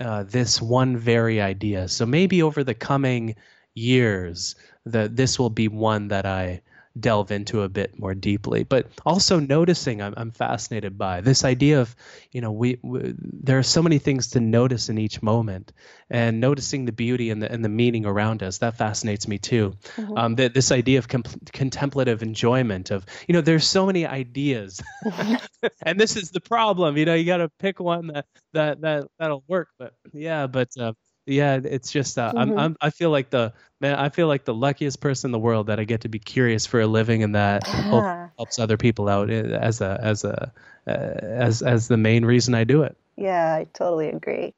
[0.00, 1.86] uh, this one very idea.
[1.88, 3.36] So maybe over the coming
[3.74, 4.56] years,
[4.86, 6.62] that this will be one that I
[6.98, 8.64] delve into a bit more deeply.
[8.64, 11.94] But also noticing, I'm, I'm fascinated by this idea of,
[12.32, 15.72] you know, we, we, there are so many things to notice in each moment,
[16.08, 19.74] and noticing the beauty and the and the meaning around us that fascinates me too.
[19.96, 20.16] Mm-hmm.
[20.16, 24.82] Um, the, this idea of contemplative enjoyment of, you know, there's so many ideas,
[25.82, 26.96] and this is the problem.
[26.96, 29.68] You know, you got to pick one that that that that'll work.
[29.78, 30.68] But yeah, but.
[30.78, 30.92] Uh,
[31.30, 32.38] yeah, it's just uh, mm-hmm.
[32.38, 35.38] I'm, I'm I feel like the man I feel like the luckiest person in the
[35.38, 39.08] world that I get to be curious for a living and that helps other people
[39.08, 40.52] out eh, as a as a
[40.86, 42.96] uh, as as the main reason I do it.
[43.16, 44.54] Yeah, I totally agree.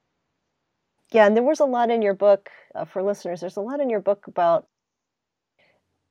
[1.12, 3.40] Yeah, and there was a lot in your book uh, for listeners.
[3.40, 4.66] There's a lot in your book about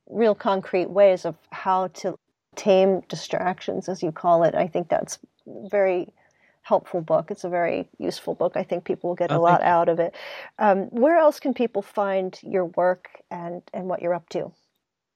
[0.07, 2.15] real concrete ways of how to
[2.55, 4.53] tame distractions, as you call it.
[4.53, 6.13] I think that's very
[6.61, 7.31] helpful book.
[7.31, 8.53] It's a very useful book.
[8.55, 10.15] I think people will get a lot out of it.
[10.59, 14.51] Um, where else can people find your work and, and what you're up to?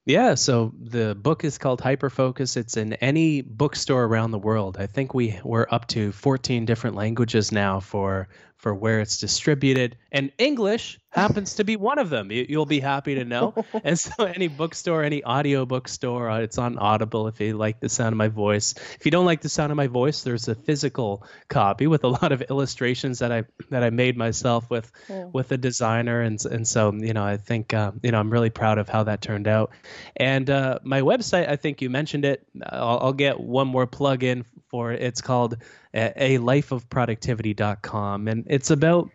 [0.05, 2.57] Yeah, so the book is called Hyperfocus.
[2.57, 4.77] It's in any bookstore around the world.
[4.79, 8.27] I think we we're up to 14 different languages now for
[8.57, 12.31] for where it's distributed, and English happens to be one of them.
[12.31, 13.53] You, will be happy to know.
[13.83, 17.89] and so, any bookstore, any audio bookstore, uh, it's on Audible if you like the
[17.89, 18.73] sound of my voice.
[18.99, 22.07] If you don't like the sound of my voice, there's a physical copy with a
[22.07, 25.25] lot of illustrations that I that I made myself with yeah.
[25.25, 28.49] with a designer, and and so you know, I think uh, you know I'm really
[28.49, 29.71] proud of how that turned out.
[30.15, 32.45] And uh, my website, I think you mentioned it.
[32.63, 35.01] I'll, I'll get one more plug in for it.
[35.01, 35.57] It's called
[35.95, 39.09] a lifeofproductivity.com and it's about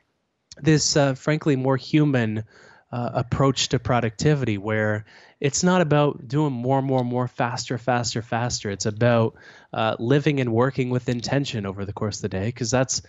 [0.56, 2.44] this uh, frankly more human
[2.92, 5.04] uh, approach to productivity where
[5.38, 8.70] it's not about doing more more more faster faster faster.
[8.70, 9.34] It's about
[9.72, 13.02] uh, living and working with intention over the course of the day because that's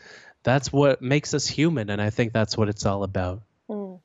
[0.44, 3.42] that's what makes us human and i think that's what it's all about.
[3.70, 4.00] Mm.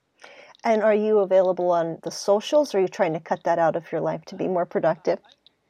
[0.64, 2.74] and are you available on the socials?
[2.74, 5.18] Or are you trying to cut that out of your life to be more productive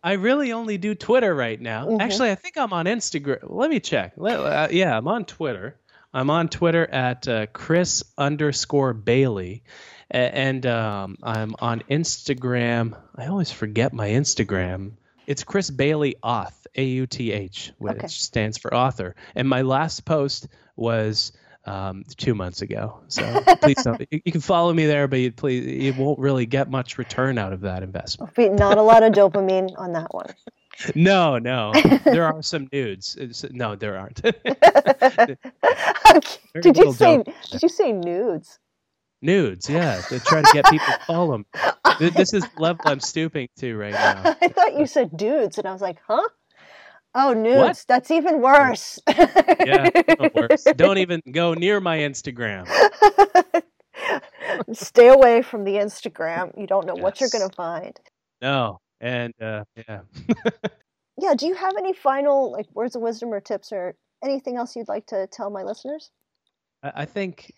[0.06, 1.86] I really only do Twitter right now.
[1.86, 2.00] Mm-hmm.
[2.00, 3.38] Actually, I think I'm on Instagram.
[3.42, 4.12] Let me check.
[4.16, 5.80] Let, uh, yeah, I'm on Twitter.
[6.14, 9.64] I'm on Twitter at uh, Chris underscore Bailey,
[10.08, 12.96] and um, I'm on Instagram.
[13.16, 14.92] I always forget my Instagram.
[15.26, 18.06] It's Chris Bailey Auth, A U T H, which okay.
[18.06, 19.16] stands for author.
[19.34, 20.46] And my last post
[20.76, 21.32] was
[21.66, 23.00] um, two months ago.
[23.08, 24.06] So please don't.
[24.10, 27.52] You can follow me there, but you please you won't really get much return out
[27.52, 28.36] of that investment.
[28.38, 30.32] Not a lot of dopamine on that one.
[30.94, 31.72] No, no.
[32.04, 33.16] There are some nudes.
[33.18, 34.20] It's, no, there aren't.
[34.24, 35.36] okay.
[36.60, 37.22] Did you say?
[37.50, 38.58] Did you say nudes?
[39.22, 40.02] Nudes, yeah.
[40.02, 41.46] To try to get people to follow them.
[41.98, 44.36] This is level I'm stooping to right now.
[44.42, 46.28] I thought you said dudes, and I was like, huh?
[47.18, 47.56] Oh, nudes.
[47.56, 47.84] What?
[47.88, 49.00] That's even worse.
[49.08, 49.88] yeah,
[50.34, 50.64] worse.
[50.76, 52.68] Don't even go near my Instagram.
[54.72, 56.52] Stay away from the Instagram.
[56.60, 57.02] You don't know yes.
[57.02, 57.98] what you're going to find.
[58.42, 58.80] No.
[59.00, 60.00] And uh, yeah.
[61.18, 64.76] yeah, do you have any final like words of wisdom or tips or anything else
[64.76, 66.10] you'd like to tell my listeners?
[66.82, 67.52] I think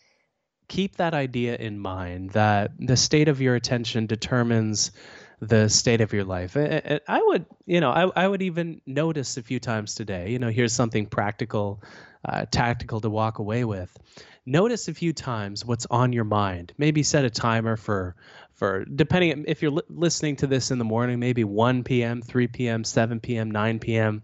[0.69, 4.93] keep that idea in mind that the state of your attention determines
[5.41, 6.57] the state of your life.
[6.57, 10.39] And I would, you know, I, I would even notice a few times today, you
[10.39, 11.82] know, here's something practical,
[12.24, 13.97] uh, tactical to walk away with.
[14.47, 16.72] Notice a few times what's on your mind.
[16.78, 18.16] Maybe set a timer for,
[18.55, 22.47] for depending if you're li- listening to this in the morning, maybe 1 p.m., 3
[22.49, 24.22] p.m., 7 p.m., 9 p.m.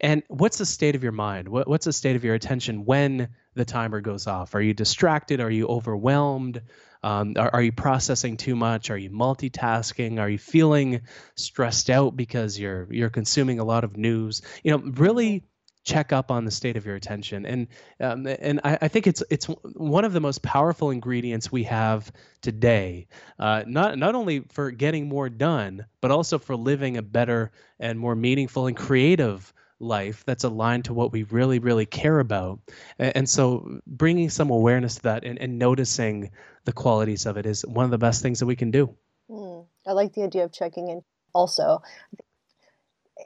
[0.00, 1.48] And what's the state of your mind?
[1.48, 4.54] What, what's the state of your attention when the timer goes off?
[4.54, 5.40] Are you distracted?
[5.40, 6.62] Are you overwhelmed?
[7.02, 8.90] Um, are, are, you processing too much?
[8.90, 10.18] Are you multitasking?
[10.18, 11.02] Are you feeling
[11.36, 14.42] stressed out because you're you're consuming a lot of news?
[14.62, 15.44] You know, really
[15.86, 17.46] check up on the state of your attention.
[17.46, 17.68] And
[18.00, 22.10] um, and I, I, think it's it's one of the most powerful ingredients we have
[22.42, 23.06] today.
[23.38, 27.98] Uh, not not only for getting more done, but also for living a better and
[27.98, 32.60] more meaningful and creative life that's aligned to what we really really care about.
[32.98, 36.30] And, so bringing some awareness to that and, and noticing
[36.64, 38.94] the qualities of it is one of the best things that we can do.
[39.30, 41.02] Mm, I like the idea of checking in.
[41.34, 41.82] Also,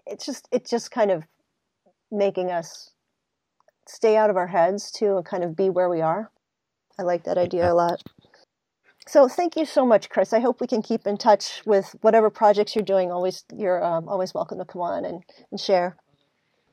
[0.06, 1.24] it's just it's just kind of
[2.10, 2.90] making us
[3.86, 6.30] stay out of our heads too, and kind of be where we are.
[6.98, 8.02] I like that idea a lot.
[9.06, 10.32] So thank you so much, Chris.
[10.32, 13.10] I hope we can keep in touch with whatever projects you're doing.
[13.10, 15.96] Always, you're um, always welcome to come on and, and share.